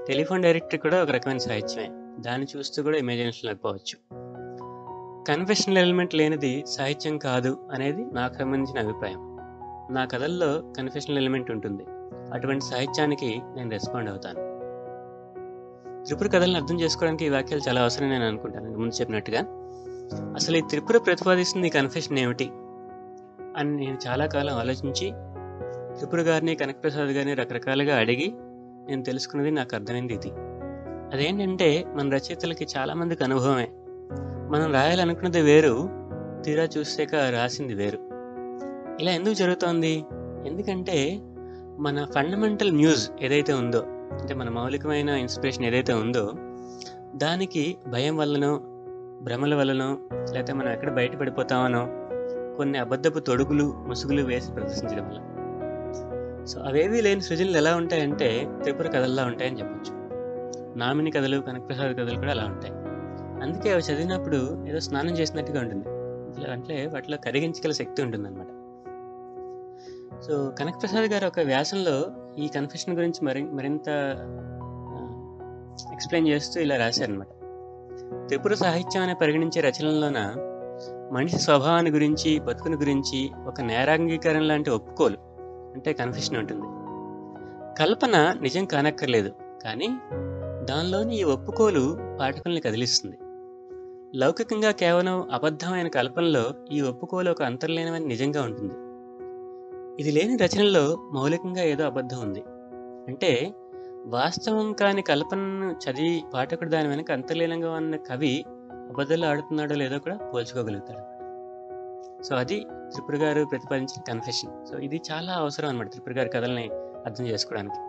టెలిఫోన్ 0.08 0.44
డైరెక్టరీ 0.44 0.78
కూడా 0.78 1.04
ఒక 1.04 1.12
రకమైన 1.12 1.38
సాహిత్యమే. 1.38 1.90
దాన్ని 2.20 2.48
చూస్తూ 2.58 2.84
కూడా 2.84 2.98
ఇమాజినేషన్ 2.98 3.46
లేకపోవచ్చు. 3.46 4.16
కన్ఫెషనల్ 5.28 5.78
ఎలిమెంట్ 5.78 6.16
లేనిది 6.16 6.64
సాహిత్యం 6.68 7.18
కాదు 7.18 7.70
అనేది 7.72 8.06
నాకు 8.14 8.34
సంబంధించిన 8.34 8.88
అభిప్రాయం. 8.88 9.31
నా 9.92 10.06
కథల్లో 10.06 10.74
కన్ఫెషనల్ 10.78 11.18
ఎలిమెంట్ 11.18 11.52
ఉంటుంది. 11.52 11.86
అటువంటి 12.34 12.66
సాహిత్యానికి 12.66 13.42
నేను 13.56 13.70
రెస్పాండ్ 13.70 14.10
అవుతాను. 14.10 14.52
త్రిపుర 16.06 16.28
కథలను 16.28 16.62
అర్థం 16.62 16.82
చేసుకోవడానికి 16.82 17.26
ఈ 17.26 17.30
వాక్యాలు 17.30 17.70
చాలా 17.70 17.82
అవసరం 17.82 18.10
నేను 18.10 18.28
అనుకుంటాను 18.28 18.78
ముందు 18.78 18.96
చెప్పినట్టుగా. 18.96 19.44
అసలు 20.36 20.58
ఈ 20.58 20.62
త్రిపుర 20.62 20.98
ప్రతిపాదిస్తుంది 20.98 21.70
కన్ఫెషన్ 21.70 22.20
ఏమిటి? 22.20 22.52
అని 23.58 23.76
నేను 23.76 23.98
చాలా 24.08 24.26
కాలం 24.26 24.56
ఆలోచించి 24.56 25.12
త్రిపుర 25.98 26.22
గారిని 26.22 26.56
కనకప్రసాద్ 26.56 27.10
గారిని 27.10 27.34
రకరకాలుగా 27.34 27.98
అడిగి 27.98 28.34
నేను 28.90 29.04
తెలుసుకున్నది 29.04 29.52
నాకు 29.52 29.76
అర్థమైంది 29.76 30.14
ఇది. 30.14 30.32
అదేంటంటే 31.14 31.86
మన 31.96 32.10
రచయితలకి 32.10 32.68
చాలామందికి 32.78 33.24
అనుభవమే. 33.24 33.68
మనం 34.50 34.74
రాయాలనుకున్నది 34.74 35.42
వేరు 35.42 35.90
తీరా 36.46 36.64
చూసాక 36.64 37.16
రాసింది 37.16 37.74
వేరు. 37.74 38.11
ఇలా 39.02 39.12
ఎందుకు 39.12 39.34
జరుగుతోంది? 39.34 40.06
ఎందుకంటే 40.46 41.20
మన 41.80 42.06
ఫండమెంటల్ 42.16 42.76
న్యూస్ 42.76 43.12
ఏదైతే 43.22 43.54
ఉందో 43.54 43.84
అంటే 43.88 44.34
మన 44.34 44.50
మౌలికమైన 44.50 45.10
ఇన్స్పిరేషన్ 45.10 45.66
ఏదైతే 45.66 45.94
ఉందో 45.94 46.32
దానికి 47.16 47.78
భయం 47.88 48.18
వల్లనో 48.18 48.60
భ్రమల 49.22 49.56
వల్లనో 49.56 49.98
లేకపోతే 50.14 50.54
మనం 50.54 50.72
ఎక్కడ 50.72 50.92
బయటపడిపోతామనో 50.92 51.88
కొన్ని 52.58 52.78
అబద్ధపు 52.78 53.20
తొడుగులు 53.20 53.74
ముసుగులు 53.88 54.22
వేసి 54.22 54.52
ప్రదర్శించడం 54.52 55.06
వల్ల. 55.10 55.20
సో 56.46 56.60
అవేవి 56.60 57.02
లేని 57.02 57.22
సృజనలు 57.22 57.58
ఎలా 57.58 57.76
ఉంటాయంటే 57.76 58.48
త్రిపుర 58.62 58.88
కథల్లా 58.88 59.26
ఉంటాయని 59.26 59.60
చెప్పొచ్చు. 59.60 59.94
నామిని 60.78 61.12
కథలు 61.12 61.40
కనకప్రసాద్ 61.40 61.94
కథలు 61.94 62.16
కూడా 62.16 62.32
అలా 62.32 62.44
ఉంటాయి. 62.44 62.74
అందుకే 63.44 63.72
అవి 63.72 63.82
చదివినప్పుడు 63.82 64.66
ఏదో 64.70 64.80
స్నానం 64.80 65.18
చేసినట్టుగా 65.18 65.62
ఉంటుంది. 65.62 65.86
అంటే 66.52 66.90
వాటిలో 66.94 67.18
కరిగించగల 67.18 67.72
శక్తి 67.72 68.02
ఉంటుంది 68.02 68.61
సో 70.22 70.28
సో 70.28 70.52
కనకప్రసాద్ 70.60 71.06
గారు 71.06 71.28
ఒక 71.28 71.40
వ్యాసంలో 71.40 72.12
ఈ 72.38 72.48
కన్ఫెషన్ 72.48 72.96
గురించి 72.96 73.26
మరి 73.26 73.44
మరింత 73.44 73.90
ఎక్స్ప్లెయిన్ 75.94 76.28
చేస్తూ 76.28 76.62
ఇలా 76.62 76.78
రాశారనమాట 76.78 77.28
త్రిపుర 78.28 78.54
సాహిత్యం 78.54 79.04
అనే 79.04 79.14
పరిగణించే 79.14 79.62
రచనల్లోన 79.62 80.20
మనిషి 81.14 81.40
స్వభావాన్ని 81.40 81.92
గురించి 81.92 82.40
బతుకుని 82.40 82.76
గురించి 82.76 83.30
ఒక 83.48 83.62
నేరాంగీకరణ 83.62 84.42
లాంటి 84.42 84.70
ఒప్పుకోలు 84.70 85.18
అంటే 85.74 85.94
కన్ఫెషన్ 85.94 86.38
ఉంటుంది. 86.38 86.68
కల్పన 87.80 88.38
నిజం 88.42 88.66
కానక్కర్లేదు 88.66 89.32
కానీ 89.64 89.88
దానిలోని 90.66 91.20
ఈ 91.20 91.24
ఒప్పుకోలు 91.24 91.98
పాఠకుల్ని 92.20 92.62
కదిలిస్తుంది. 92.62 93.18
లౌకికంగా 94.18 94.72
కేవలం 94.72 95.30
అబద్ధమైన 95.32 95.88
కల్పనలో 95.88 96.54
ఈ 96.72 96.82
ఒప్పుకోలు 96.82 97.32
ఒక 97.32 97.44
అంతర్లీనమైన 97.44 98.04
నిజంగా 98.04 98.44
ఉంటుంది. 98.44 98.91
ఇది 100.00 100.12
లేని 100.12 100.38
రచనలో 100.38 101.10
మౌలికంగా 101.14 101.64
ఏదో 101.64 101.86
అబద్ధం 101.86 102.22
ఉంది. 102.22 102.44
అంటే 103.08 103.54
వాస్తవం 104.06 104.74
కాని 104.74 105.02
కల్పనను 105.02 105.72
చదివి 105.72 106.24
పాఠకుడు 106.34 106.70
దాని 106.70 106.88
వెనక 106.88 107.12
అంతర్లీనంగా 107.12 107.72
ఉన్న 107.72 107.96
కవి 107.96 108.46
అబద్ధాలు 108.72 109.26
ఆడుతున్నాడో 109.26 109.76
లేదో 109.76 110.00
కూడా 110.00 110.18
పోల్చుకోగలుగుతాడు. 110.18 111.12
సో 112.24 112.36
అది 112.36 112.60
త్రిపుర 112.92 113.16
గారు 113.16 113.46
ప్రతిపాదించిన 113.46 114.02
కన్ఫెషన్ 114.08 114.66
సో 114.66 114.78
ఇది 114.78 115.02
చాలా 115.12 115.34
అవసరం 115.34 115.70
అనమాట 115.70 115.92
త్రిపుర 115.92 116.14
గారి 116.14 116.30
కథల్ని 116.30 116.70
అర్థం 117.06 117.28
చేసుకోవడానికి. 117.28 117.80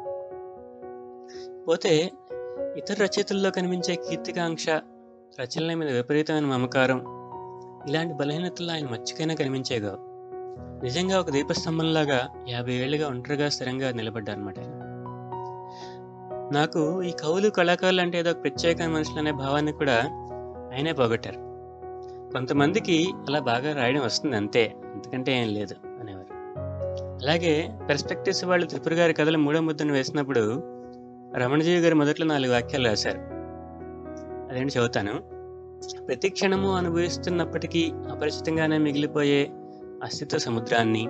పోతే 1.64 2.10
ఇతర 2.76 2.94
రచయితల్లో 3.02 3.50
కనిపించే 3.50 3.94
కీర్తికాంక్ష 3.94 4.68
రచనల 5.40 5.74
మీద 5.74 5.90
విపరీతమైన 5.90 6.44
మమకారం 6.44 7.04
ఇలాంటి 7.88 8.14
బలహీనతలు 8.14 8.70
ఆయన 8.70 8.86
మచ్చికైనా 8.86 9.34
కనిపించేగా 9.34 10.11
నిజంగా 10.82 11.20
ఒక 11.20 11.30
దీపస్తంభంలాగా 11.30 12.28
యాభై 12.48 12.72
ఏళ్ళుగా 12.72 13.08
ఒంటరిగా 13.08 13.48
స్థిరంగా 13.48 13.92
నిలబడ్డారనమాట 13.92 14.58
ఆయన. 14.58 14.68
నాకు 16.52 17.02
ఈ 17.02 17.10
కవులు 17.10 17.50
కళాకారులు 17.50 18.00
అంటే 18.00 18.18
ఏదో 18.18 18.30
ఒక 18.30 18.42
ప్రత్యేకమైన 18.42 18.90
మనుషులు 18.90 19.18
అనే 19.18 19.32
భావాన్ని 19.32 19.72
కూడా 19.72 19.96
ఆయనే 20.74 20.92
పోగొట్టారు. 20.92 21.36
కొంతమందికి 22.32 23.12
అలా 23.28 23.40
బాగా 23.40 23.76
రాయడం 23.76 24.04
వస్తుంది 24.04 24.36
అంతే 24.36 24.76
అంతకంటే 24.94 25.42
ఏం 25.42 25.48
లేదు 25.48 25.74
అనేవారు. 26.00 26.34
అలాగే 27.24 27.78
పెర్స్పెక్టివ్స్ 27.88 28.44
వాళ్ళు 28.44 28.66
త్రిపుర 28.66 28.94
గారి 28.94 29.14
కథలు 29.14 29.38
మూడో 29.38 29.60
ముద్దను 29.60 29.92
వేసినప్పుడు 29.92 30.62
రమణజీవి 31.36 31.80
గారు 31.80 31.94
మొదట్లో 31.94 32.26
నాలుగు 32.26 32.52
వాక్యాలు 32.52 32.88
రాశారు. 32.88 33.18
అదేంటి 34.50 34.78
చదువుతాను? 34.78 35.12
ప్రతి 36.06 36.28
క్షణము 36.28 36.74
అనుభవిస్తున్నప్పటికీ 36.76 37.92
అపరిచితంగానే 38.10 38.78
మిగిలిపోయే 38.78 39.50
అస్తిత్వ 40.02 40.38
సముద్రాన్ని 40.38 41.08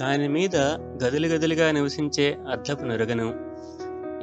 దాని 0.00 0.28
మీద 0.28 0.56
గదులు 1.04 1.26
గదులుగా 1.26 1.72
నివసించే 1.72 2.38
అర్ధపు 2.50 2.84
నురగను 2.84 3.34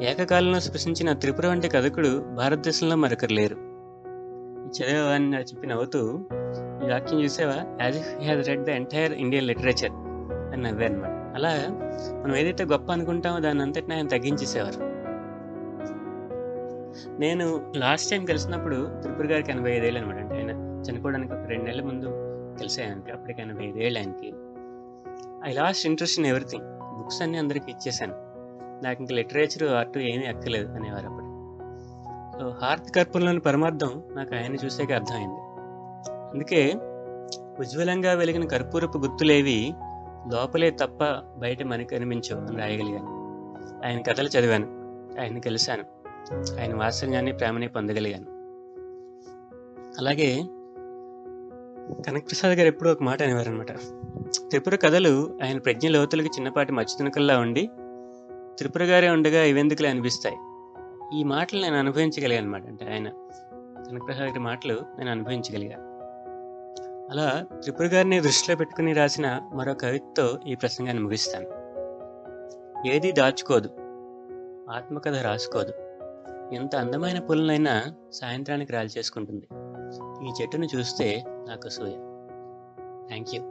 ఏకకాలంలో 0.04 0.60
స్పృశించిన 0.60 1.14
త్రిపుర 1.14 1.48
వంటి 1.48 1.70
కథకుడు 1.70 2.20
భారతదేశంలో 2.20 2.96
మరొకరు 2.96 3.34
లేరు. 3.34 3.56
ఈ 4.66 4.70
చదివేవాన్ని 4.70 5.38
చెప్పి 5.38 5.68
నవ్వుతూ 5.68 6.20
ఈ 6.86 6.90
వాక్యం 6.90 7.24
చూసావా? 7.24 7.78
As 7.82 7.98
if 7.98 8.24
has 8.24 8.48
read 8.48 8.66
the 8.66 8.70
entire 8.70 9.14
Indian 9.14 9.48
literature 9.48 9.92
అని 10.54 10.62
నవ్వే 10.62 10.86
అనమాట 10.86 11.36
అలా 11.36 11.52
మనం 12.24 12.36
ఏదైతే 12.36 12.66
గొప్ప 12.66 12.92
అనుకుంటామో 12.92 13.40
దాన్ని 13.40 13.64
అంతటిని 13.64 13.94
ఆయన 13.94 14.08
తగ్గించేసేవారు. 14.08 14.80
నేను 17.20 17.72
లాస్ట్ 17.76 18.12
టైం 18.12 18.26
కలిసినప్పుడు 18.26 18.88
త్రిపుర 19.02 19.26
గారికి 19.26 19.52
ఎనభై 19.52 19.72
ఐదేళ్ళు 19.72 20.00
అనమాట 20.00 20.16
అంటే 20.16 20.36
ఆయన 20.36 20.52
చనిపోవడానికి 20.82 21.34
ఒక 21.34 21.46
రెండు 21.48 21.66
నెలల 21.66 21.82
ముందు 21.82 22.27
కలిసాను 22.58 23.12
అప్పటికి 23.14 23.42
ఎనభై 23.42 23.66
ఐదేళ్ళు 23.66 24.00
ఆయనకి. 24.00 24.34
I 25.50 25.54
lost 25.54 25.86
interest 25.86 26.20
in 26.20 26.28
everything. 26.28 26.66
Books 26.98 27.22
అన్ని 27.22 27.38
అందరికి 27.38 27.72
ఇచ్చేసాను 27.72 28.14
నాకు 28.84 29.00
ఇంకా 29.00 29.16
లిటరేచర్ 29.16 29.64
ఆర్ట్ 29.64 29.98
ఏమీ 29.98 30.24
ఎక్కలేదు 30.26 30.72
అనేవారు 30.72 31.08
అప్పుడు. 31.08 31.28
సో 32.40 32.66
హార్త్ 32.66 32.96
కర్పూర్లోని 32.96 33.40
పరమార్థం 33.40 34.04
నాకు 34.16 34.36
ఆయన 34.36 34.56
చూసాక 34.56 34.92
అర్థమైంది. 34.92 35.40
అందుకే 36.12 36.74
ఉజ్వలంగా 37.60 38.14
వెలిగిన 38.14 38.48
కర్పూరపు 38.48 38.98
గుర్తులేవి 38.98 39.74
లోపలే 40.34 40.70
తప్ప 40.70 41.04
బయట 41.38 41.64
మనకి 41.64 41.96
కనిపించవు 41.96 42.40
అని 42.40 42.58
రాయగలిగాను. 42.58 43.18
ఆయన 43.86 44.02
కథలు 44.02 44.28
చదివాను. 44.28 44.66
ఆయన 45.22 45.40
కలిశాను. 45.40 45.84
ఆయన 46.60 46.78
వాత్సల్యాన్ని 46.78 47.34
ప్రేమని 47.34 47.68
పొందగలిగాను. 47.68 48.38
అలాగే 50.00 50.44
కనకప్రసాద్ 51.94 52.58
గారు 52.58 52.68
ఎప్పుడూ 52.68 52.92
ఒక 52.92 53.04
మాట 53.04 53.24
అనేవారు 53.24 53.50
అనమాట 53.50 53.72
త్రిపుర 54.50 54.76
కథలు 54.76 55.40
ఆయన 55.44 55.58
ప్రజ్ఞ 55.58 55.88
లోతులకి 55.88 56.28
చిన్నపాటి 56.28 56.72
మచ్చుతునకల్లా 56.72 57.40
ఉండి 57.40 57.70
త్రిపుర 58.58 58.84
గారే 58.84 59.10
ఉండగా 59.10 59.44
ఇవెందుకులే 59.44 59.90
అనిపిస్తాయి. 59.90 60.36
ఈ 61.20 61.24
మాటలు 61.24 61.62
నేను 61.62 61.76
అనుభవించగలిగాను 61.76 62.46
అనమాట 62.46 62.66
అంటే 62.66 62.86
ఆయన 62.94 63.10
కనకప్రసాద్ 63.90 64.28
గారి 64.28 64.40
మాటలు 64.40 64.74
నేను 64.74 65.12
అనుభవించగలిగా. 65.12 65.76
అలా 67.12 67.46
త్రిపుర 67.62 67.86
గారిని 67.86 68.20
దృష్టిలో 68.20 68.58
పెట్టుకుని 68.58 68.94
రాసిన 68.94 69.42
మరో 69.54 69.74
కవితతో 69.74 70.40
ఈ 70.48 70.56
ప్రసంగాన్ని 70.56 71.04
ముగిస్తాను. 71.04 71.48
ఏది 72.88 73.12
దాచుకోదు. 73.12 73.70
ఆత్మకథ 74.72 75.16
రాసుకోదు. 75.16 75.74
ఎంత 76.56 76.76
అందమైన 76.76 77.20
పుల్లనైనా 77.20 77.94
సాయంత్రానికి 78.14 78.74
రాలి 78.74 78.90
చేసుకుంటుంది. 78.98 79.48
ఈ 80.26 80.34
చెట్టును 80.42 80.66
చూస్తే 80.66 81.08
నాకు 81.48 81.70
సూయ 81.70 81.96
థ్యాంక్ 83.08 83.36
యూ 83.36 83.42